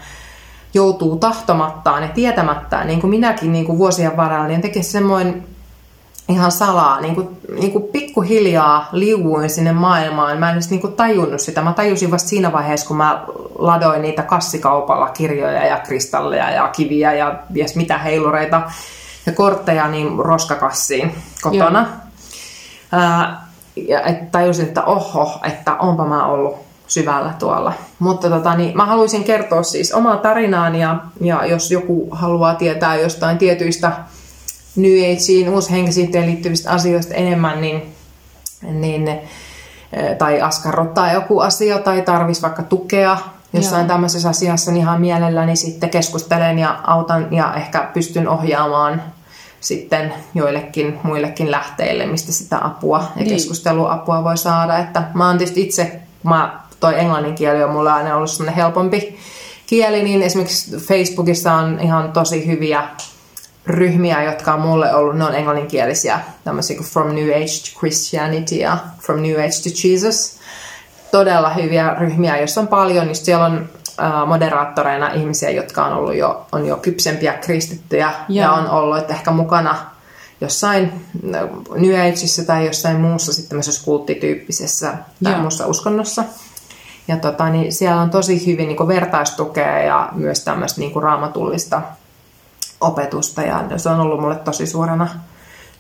joutuu 0.75 1.17
tahtomattaan 1.17 2.03
ja 2.03 2.09
tietämättään, 2.09 2.87
niin 2.87 3.01
kuin 3.01 3.11
minäkin 3.11 3.53
niin 3.53 3.65
kuin 3.65 3.79
vuosien 3.79 4.17
varrella, 4.17 4.47
niin 4.47 4.63
tekisi 4.63 4.91
semmoinen 4.91 5.54
ihan 6.29 6.53
salaa, 6.53 7.01
niin 7.01 7.15
kuin, 7.15 7.41
niin 7.61 7.73
kuin 7.73 7.85
pikkuhiljaa 7.85 8.89
liuuin 8.93 9.51
sinne 9.51 9.73
maailmaan. 9.73 10.39
Mä 10.39 10.49
en 10.49 10.55
edes 10.55 10.71
niin 10.71 10.81
kuin 10.81 10.93
tajunnut 10.93 11.41
sitä. 11.41 11.63
Mä 11.63 11.73
tajusin 11.73 12.11
vasta 12.11 12.29
siinä 12.29 12.53
vaiheessa, 12.53 12.87
kun 12.87 12.97
mä 12.97 13.25
ladoin 13.59 14.03
niitä 14.03 14.23
kassikaupalla 14.23 15.09
kirjoja 15.09 15.67
ja 15.67 15.77
kristalleja 15.77 16.51
ja 16.51 16.69
kiviä 16.69 17.13
ja 17.13 17.39
ties 17.55 17.77
mitä 17.77 17.99
heilureita 17.99 18.63
ja 19.27 19.33
kortteja 19.33 19.89
niin 19.89 20.19
roskakassiin 20.19 21.15
kotona. 21.43 21.87
Ää, 22.93 23.47
ja 23.77 24.01
et 24.03 24.33
tajusin, 24.33 24.67
että 24.67 24.85
oho, 24.85 25.41
että 25.45 25.75
onpa 25.75 26.05
mä 26.05 26.27
ollut 26.27 26.57
syvällä 26.87 27.35
tuolla. 27.39 27.73
Mutta 27.99 28.31
tota, 28.31 28.55
niin, 28.55 28.77
mä 28.77 28.87
haluaisin 28.87 29.25
kertoa 29.25 29.63
siis 29.63 29.93
omaa 29.93 30.17
tarinaani 30.17 30.81
ja, 30.81 30.97
ja 31.21 31.47
jos 31.47 31.71
joku 31.71 32.09
haluaa 32.11 32.55
tietää 32.55 32.97
jostain 32.97 33.39
tietyistä 33.39 33.93
New 34.77 34.93
Ageen, 34.93 35.55
uushenkisyyteen 35.55 36.27
liittyvistä 36.27 36.71
asioista 36.71 37.15
enemmän, 37.15 37.61
niin, 37.61 37.83
niin 38.63 39.09
eh, 39.09 39.21
tai 40.19 40.41
askarrottaa 40.41 41.13
joku 41.13 41.41
asia 41.41 41.79
tai 41.79 42.03
tarvisi 42.03 42.43
vaikka 42.43 42.63
tukea 42.63 43.19
jossain 43.53 43.81
Joo. 43.81 43.89
tämmöisessä 43.89 44.29
asiassa, 44.29 44.73
niin 44.73 44.81
ihan 44.81 45.01
mielelläni 45.01 45.57
sitten 45.57 45.91
keskustelen 45.91 46.59
ja 46.59 46.81
autan 46.87 47.29
ja 47.31 47.55
ehkä 47.55 47.91
pystyn 47.95 48.29
ohjaamaan 48.29 49.03
sitten 49.61 50.15
joillekin 50.35 50.99
muillekin 51.03 51.51
lähteille, 51.51 52.07
mistä 52.07 52.33
sitä 52.33 52.65
apua 52.65 52.99
ja 52.99 53.23
niin. 53.23 53.29
keskusteluapua 53.29 54.25
voi 54.25 54.37
saada. 54.37 54.79
Että 54.79 55.03
mä 55.15 55.29
oon 55.29 55.39
tietysti 55.39 55.63
itse, 55.63 56.01
mä, 56.23 56.61
toi 56.81 56.99
englannin 56.99 57.35
kieli 57.35 57.63
on 57.63 57.71
mulle 57.71 57.93
aina 57.93 58.17
ollut 58.17 58.31
sellainen 58.31 58.57
helpompi 58.57 59.19
kieli, 59.67 60.03
niin 60.03 60.23
esimerkiksi 60.23 60.77
Facebookissa 60.77 61.53
on 61.53 61.81
ihan 61.81 62.13
tosi 62.13 62.47
hyviä 62.47 62.89
ryhmiä, 63.67 64.23
jotka 64.23 64.55
on 64.55 64.61
mulle 64.61 64.95
ollut, 64.95 65.17
ne 65.17 65.25
on 65.25 65.35
englanninkielisiä, 65.35 66.21
tämmöisiä 66.45 66.77
kuin 66.77 66.87
From 66.87 67.15
New 67.15 67.31
Age 67.31 67.73
to 67.73 67.79
Christianity 67.79 68.55
ja 68.55 68.79
From 69.01 69.23
New 69.23 69.39
Age 69.39 69.63
to 69.63 69.89
Jesus. 69.89 70.39
Todella 71.11 71.51
hyviä 71.51 71.95
ryhmiä, 71.99 72.39
joissa 72.39 72.61
on 72.61 72.69
paljon, 72.69 73.07
niin 73.07 73.17
siellä 73.17 73.45
on 73.45 73.69
moderaattoreina 74.27 75.09
ihmisiä, 75.09 75.51
jotka 75.51 75.85
on 75.85 75.93
ollut 75.93 76.15
jo, 76.15 76.47
on 76.53 76.67
jo 76.67 76.77
kypsempiä 76.77 77.33
kristittyjä 77.33 78.13
ja, 78.29 78.43
ja 78.43 78.53
on 78.53 78.71
ollut 78.71 78.99
että 78.99 79.15
ehkä 79.15 79.31
mukana 79.31 79.77
jossain 80.41 80.93
New 81.77 82.01
Ageissa 82.01 82.45
tai 82.45 82.67
jossain 82.67 83.01
muussa 83.01 83.33
sitten 83.33 83.49
tämmöisessä 83.49 83.85
kulttityyppisessä 83.85 84.95
tai 85.25 85.41
muussa 85.41 85.67
uskonnossa. 85.67 86.25
Ja 87.09 87.17
tota, 87.17 87.49
niin 87.49 87.73
siellä 87.73 88.01
on 88.01 88.11
tosi 88.11 88.47
hyvin 88.47 88.69
niin 88.69 88.89
vertaistukea 88.89 89.79
ja 89.79 90.09
myös 90.13 90.45
tämmöistä 90.45 90.81
niin 90.81 91.03
raamatullista 91.03 91.83
opetusta 92.81 93.43
ja 93.43 93.65
se 93.77 93.89
on 93.89 94.01
ollut 94.01 94.21
mulle 94.21 94.37
tosi 94.37 94.67
suurena 94.67 95.09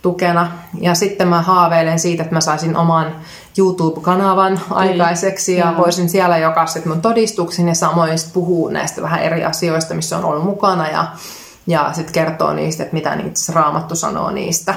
tukena. 0.05 0.51
Ja 0.81 0.95
sitten 0.95 1.29
mä 1.29 1.43
haaveilen 1.43 1.99
siitä, 1.99 2.23
että 2.23 2.35
mä 2.35 2.41
saisin 2.41 2.77
oman 2.77 3.13
YouTube-kanavan 3.59 4.53
Ei. 4.53 4.61
aikaiseksi 4.71 5.57
ja 5.57 5.67
Joo. 5.67 5.77
voisin 5.77 6.09
siellä 6.09 6.39
jakaa 6.39 6.67
sitten 6.67 6.93
mun 6.93 7.03
todistuksen 7.03 7.69
ja 7.69 7.75
samoin 7.75 8.19
puhua 8.33 8.71
näistä 8.71 9.03
vähän 9.03 9.23
eri 9.23 9.45
asioista, 9.45 9.95
missä 9.95 10.19
on 10.19 10.25
ollut 10.25 10.45
mukana 10.45 10.89
ja, 10.89 11.07
ja 11.67 11.91
sitten 11.93 12.13
kertoo 12.13 12.53
niistä, 12.53 12.83
että 12.83 12.95
mitä 12.95 13.17
niitä 13.17 13.53
raamattu 13.53 13.95
sanoo 13.95 14.31
niistä. 14.31 14.75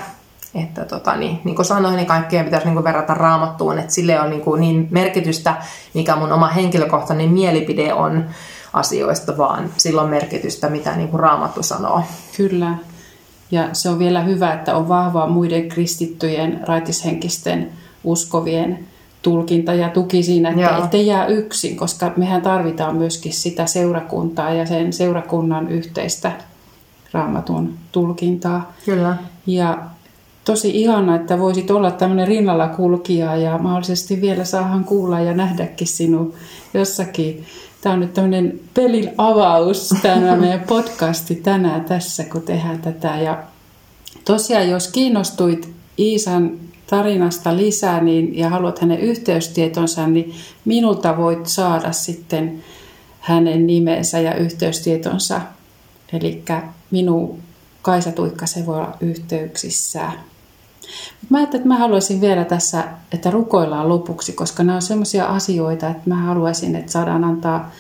Että 0.56 0.86
tota, 0.86 1.16
niin, 1.16 1.42
niin 1.44 1.56
kuin 1.56 1.66
sanoin, 1.66 1.96
niin 1.96 2.08
kaikkea 2.08 2.44
pitäisi 2.44 2.68
niin 2.68 2.84
verrata 2.84 3.14
raamattuun, 3.14 3.80
että 3.80 3.94
sille 3.94 4.22
on 4.22 4.30
niin, 4.30 4.44
niin 4.60 4.88
merkitystä, 4.92 5.56
mikä 5.94 6.16
mun 6.16 6.32
oma 6.32 6.48
henkilökohtainen 6.48 7.30
mielipide 7.30 7.94
on 7.94 8.26
asioista, 8.78 9.38
vaan 9.38 9.70
sillä 9.78 10.02
on 10.02 10.10
merkitystä, 10.10 10.70
mitä 10.70 10.96
niin 10.96 11.10
kuin 11.10 11.20
raamattu 11.20 11.64
sanoo. 11.64 12.02
Kyllä. 12.38 12.76
Ja 13.52 13.70
se 13.74 13.90
on 13.90 14.00
vielä 14.00 14.22
hyvä, 14.22 14.54
että 14.54 14.76
on 14.76 14.88
vahvaa 14.88 15.28
muiden 15.28 15.70
kristittyjen, 15.70 16.60
raitishenkisten, 16.68 17.72
uskovien 18.04 18.80
tulkinta 19.22 19.74
ja 19.74 19.90
tuki 19.90 20.24
siinä, 20.24 20.50
että 20.50 20.62
Joo. 20.62 20.84
ettei 20.84 21.08
jää 21.08 21.26
yksin, 21.26 21.78
koska 21.78 22.12
mehän 22.18 22.42
tarvitaan 22.42 22.96
myöskin 22.96 23.34
sitä 23.34 23.66
seurakuntaa 23.66 24.54
ja 24.54 24.66
sen 24.66 24.94
seurakunnan 24.94 25.70
yhteistä 25.70 26.32
raamatun 27.14 27.74
tulkintaa. 27.92 28.74
Kyllä. 28.86 29.18
Ja 29.48 29.78
tosi 30.46 30.82
ihana, 30.82 31.16
että 31.16 31.40
voisit 31.40 31.72
olla 31.72 31.92
tämmöinen 31.92 32.28
rinnalla 32.28 32.68
kulkija 32.68 33.36
ja 33.36 33.58
mahdollisesti 33.58 34.22
vielä 34.22 34.46
saahan 34.46 34.84
kuulla 34.84 35.20
ja 35.20 35.34
nähdäkin 35.34 35.88
sinun 35.88 36.34
jossakin 36.74 37.46
Tämä 37.88 37.96
on 37.96 38.00
nyt 38.00 38.14
tämmöinen 38.14 38.60
pelin 38.74 39.12
avaus, 39.18 39.94
tämä 40.02 40.36
meidän 40.36 40.60
podcasti 40.60 41.36
tänään 41.36 41.86
tässä, 41.86 42.24
kun 42.24 42.42
tehdään 42.42 42.82
tätä. 42.82 43.18
Ja 43.18 43.44
tosiaan, 44.26 44.70
jos 44.70 44.88
kiinnostuit 44.88 45.74
Iisan 46.00 46.52
tarinasta 46.88 47.58
lisää 47.58 48.04
niin, 48.04 48.38
ja 48.38 48.50
haluat 48.50 48.80
hänen 48.80 49.00
yhteystietonsa, 49.00 50.08
niin 50.08 50.36
minulta 50.66 51.18
voit 51.18 51.48
saada 51.48 51.92
sitten 51.92 52.64
hänen 53.20 53.68
nimensä 53.68 54.20
ja 54.20 54.36
yhteystietonsa. 54.36 55.42
Eli 56.14 56.44
minun 56.92 57.40
Kaisa 57.82 58.12
se 58.46 58.66
voi 58.66 58.76
olla 58.76 58.98
yhteyksissä. 59.02 60.12
Mä 61.30 61.38
ajattelin, 61.38 61.62
että 61.62 61.68
mä 61.68 61.78
haluaisin 61.78 62.22
vielä 62.22 62.46
tässä, 62.46 62.84
että 63.12 63.32
rukoillaan 63.32 63.90
lopuksi, 63.90 64.34
koska 64.34 64.64
nämä 64.64 64.76
on 64.76 64.82
sellaisia 64.82 65.26
asioita, 65.26 65.90
että 65.90 66.10
mä 66.10 66.16
haluaisin, 66.16 66.76
että 66.76 66.92
saadaan 66.92 67.24
antaa 67.24 67.72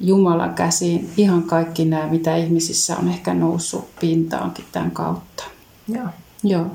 Jumalan 0.00 0.54
käsiin 0.54 1.10
ihan 1.16 1.42
kaikki 1.42 1.84
nämä, 1.84 2.06
mitä 2.06 2.36
ihmisissä 2.36 2.96
on 2.96 3.08
ehkä 3.08 3.34
noussut 3.34 3.88
pintaankin 4.00 4.64
tämän 4.72 4.90
kautta. 4.90 5.44
Joo. 5.88 6.06
Joo. 6.44 6.66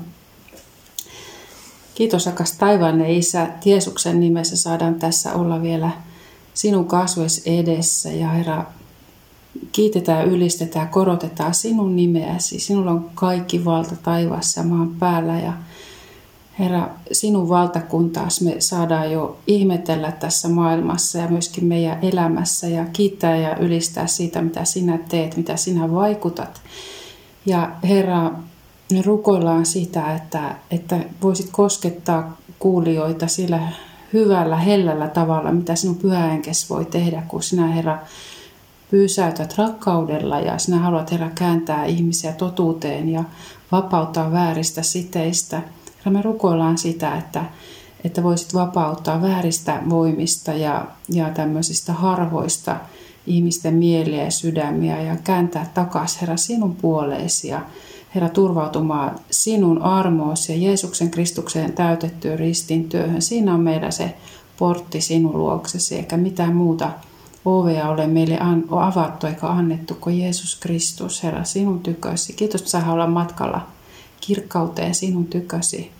Kiitos 1.94 2.26
rakas 2.26 2.52
taivaanne 2.52 3.12
Isä. 3.12 3.48
Jeesuksen 3.64 4.20
nimessä 4.20 4.56
saadaan 4.56 4.94
tässä 4.94 5.32
olla 5.32 5.62
vielä 5.62 5.90
sinun 6.54 6.84
kasvois 6.84 7.42
edessä. 7.46 8.08
Ja 8.08 8.28
Herra, 8.28 8.64
kiitetään, 9.72 10.28
ylistetään, 10.28 10.88
korotetaan 10.88 11.54
sinun 11.54 11.96
nimeäsi. 11.96 12.60
Sinulla 12.60 12.90
on 12.90 13.10
kaikki 13.14 13.64
valta 13.64 13.96
taivaassa 13.96 14.60
ja 14.60 14.66
maan 14.66 14.94
päällä. 14.94 15.40
Ja 15.40 15.52
Herra, 16.58 16.88
sinun 17.12 17.48
valtakuntaas 17.48 18.40
me 18.40 18.56
saadaan 18.58 19.12
jo 19.12 19.36
ihmetellä 19.46 20.12
tässä 20.12 20.48
maailmassa 20.48 21.18
ja 21.18 21.28
myöskin 21.28 21.64
meidän 21.64 21.98
elämässä 22.02 22.68
ja 22.68 22.86
kiittää 22.92 23.36
ja 23.36 23.56
ylistää 23.56 24.06
siitä, 24.06 24.42
mitä 24.42 24.64
sinä 24.64 24.98
teet, 25.08 25.36
mitä 25.36 25.56
sinä 25.56 25.92
vaikutat. 25.92 26.60
Ja 27.46 27.70
Herra, 27.82 28.30
me 28.92 29.02
rukoillaan 29.02 29.66
sitä, 29.66 30.14
että, 30.14 30.56
että 30.70 30.98
voisit 31.22 31.48
koskettaa 31.52 32.36
kuulijoita 32.58 33.26
sillä 33.26 33.60
hyvällä, 34.12 34.56
hellällä 34.56 35.08
tavalla, 35.08 35.52
mitä 35.52 35.74
sinun 35.74 35.96
pyhäenkes 35.96 36.70
voi 36.70 36.84
tehdä, 36.84 37.22
kun 37.28 37.42
sinä 37.42 37.66
Herra 37.66 37.98
pyysäytät 38.90 39.58
rakkaudella 39.58 40.40
ja 40.40 40.58
sinä 40.58 40.78
haluat 40.78 41.12
Herra 41.12 41.30
kääntää 41.34 41.84
ihmisiä 41.84 42.32
totuuteen 42.32 43.08
ja 43.08 43.24
vapauttaa 43.72 44.32
vääristä 44.32 44.82
siteistä. 44.82 45.62
Ja 46.04 46.10
me 46.10 46.22
rukoillaan 46.22 46.78
sitä, 46.78 47.16
että, 47.16 47.44
että 48.04 48.22
voisit 48.22 48.54
vapauttaa 48.54 49.22
vääristä 49.22 49.82
voimista 49.90 50.52
ja, 50.52 50.86
ja 51.08 51.30
tämmöisistä 51.30 51.92
harhoista 51.92 52.76
ihmisten 53.26 53.74
mieliä 53.74 54.24
ja 54.24 54.30
sydämiä 54.30 55.02
ja 55.02 55.16
kääntää 55.24 55.70
takaisin 55.74 56.20
Herra 56.20 56.36
sinun 56.36 56.76
puoleesi 56.76 57.48
ja 57.48 57.60
Herra 58.14 58.28
turvautumaan 58.28 59.18
sinun 59.30 59.82
armoosi 59.82 60.52
ja 60.52 60.68
Jeesuksen 60.68 61.10
Kristukseen 61.10 61.72
täytettyyn 61.72 62.38
ristin 62.38 62.88
työhön. 62.88 63.22
Siinä 63.22 63.54
on 63.54 63.60
meillä 63.60 63.90
se 63.90 64.14
portti 64.58 65.00
sinun 65.00 65.38
luoksesi 65.38 65.96
eikä 65.96 66.16
mitään 66.16 66.56
muuta 66.56 66.90
ovea 67.44 67.88
ole 67.88 68.06
meille 68.06 68.38
avattu 68.70 69.26
eikä 69.26 69.46
annettu 69.46 69.94
kuin 69.94 70.20
Jeesus 70.20 70.56
Kristus, 70.60 71.22
Herra, 71.22 71.44
sinun 71.44 71.80
tykösi. 71.80 72.32
Kiitos, 72.32 72.60
että 72.60 72.70
saa 72.70 72.92
olla 72.92 73.06
matkalla 73.06 73.66
kirkkauteen 74.26 74.94
sinun 74.94 75.26
tykösi. 75.26 75.90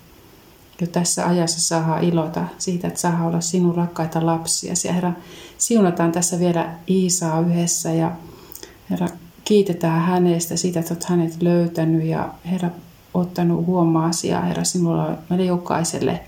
Jo 0.80 0.86
tässä 0.86 1.26
ajassa 1.26 1.60
saa 1.60 1.98
iloita 1.98 2.44
siitä, 2.58 2.88
että 2.88 3.00
saa 3.00 3.26
olla 3.26 3.40
sinun 3.40 3.74
rakkaita 3.74 4.26
lapsia. 4.26 4.74
Ja 4.84 4.92
Herra, 4.92 5.12
siunataan 5.58 6.12
tässä 6.12 6.38
vielä 6.38 6.74
Iisaa 6.88 7.40
yhdessä 7.40 7.92
ja 7.92 8.12
Herra, 8.90 9.08
kiitetään 9.44 10.02
hänestä 10.02 10.56
siitä, 10.56 10.80
että 10.80 10.94
olet 10.94 11.04
hänet 11.04 11.42
löytänyt 11.42 12.04
ja 12.04 12.34
Herra, 12.50 12.70
ottanut 13.14 13.66
huomaa 13.66 14.06
asiaa. 14.06 14.42
Herra, 14.42 14.64
sinulla 14.64 15.06
on 15.06 15.18
meille 15.30 15.44
jokaiselle 15.44 16.20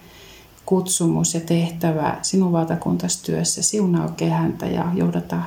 kutsumus 0.67 1.35
ja 1.35 1.41
tehtävä 1.41 2.19
sinun 2.23 2.53
valtakuntastyössä. 2.53 3.63
Siunaa 3.63 4.05
oikein 4.05 4.33
häntä 4.33 4.67
ja 4.67 4.85
johdata 4.95 5.43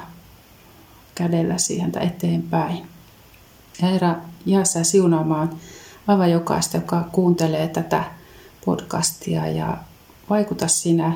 kädellä 1.16 1.56
häntä 1.82 2.00
eteenpäin. 2.00 2.78
Ja 3.82 3.88
Herra, 3.88 4.16
jää 4.46 4.64
sä 4.64 4.84
siunaamaan 4.84 5.50
aivan 6.10 6.32
jokaista, 6.32 6.78
joka 6.78 7.10
kuuntelee 7.12 7.68
tätä 7.68 8.04
podcastia 8.66 9.48
ja 9.48 9.78
vaikuta 10.30 10.68
sinä 10.68 11.14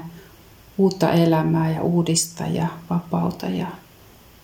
uutta 0.77 1.11
elämää 1.11 1.71
ja 1.71 1.81
uudista 1.81 2.43
ja 2.43 2.67
vapauta 2.89 3.45
ja 3.45 3.67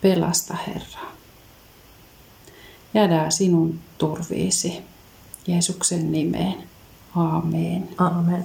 pelasta 0.02 0.58
Herra. 0.68 1.10
Jäädään 2.93 3.32
sinun 3.32 3.80
turviisi 3.97 4.82
Jeesuksen 5.47 6.12
nimeen. 6.12 6.64
Aamen. 7.16 7.89
Aamen. 7.97 8.43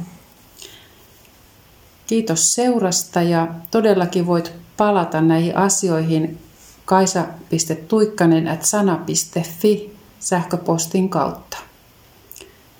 Kiitos 2.06 2.54
seurasta 2.54 3.22
ja 3.22 3.48
todellakin 3.70 4.26
voit 4.26 4.52
palata 4.76 5.20
näihin 5.20 5.56
asioihin 5.56 6.38
kaisa.tuikkanen 6.84 8.48
at 8.48 8.64
sana.fi 8.64 9.96
sähköpostin 10.20 11.08
kautta. 11.08 11.73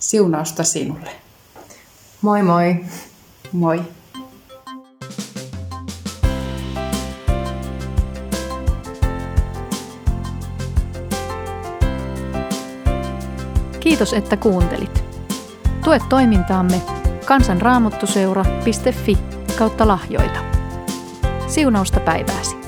Siunausta 0.04 0.64
sinulle. 0.64 1.10
Moi 2.22 2.42
moi! 2.42 2.76
Moi! 3.52 3.82
Kiitos, 13.80 14.12
että 14.12 14.36
kuuntelit. 14.36 15.04
Tue 15.84 16.00
toimintaamme 16.08 16.82
kansanraamottuseura.fi 17.26 19.18
kautta 19.58 19.88
lahjoita. 19.88 20.40
Siunausta 21.46 22.00
päivääsi! 22.00 22.63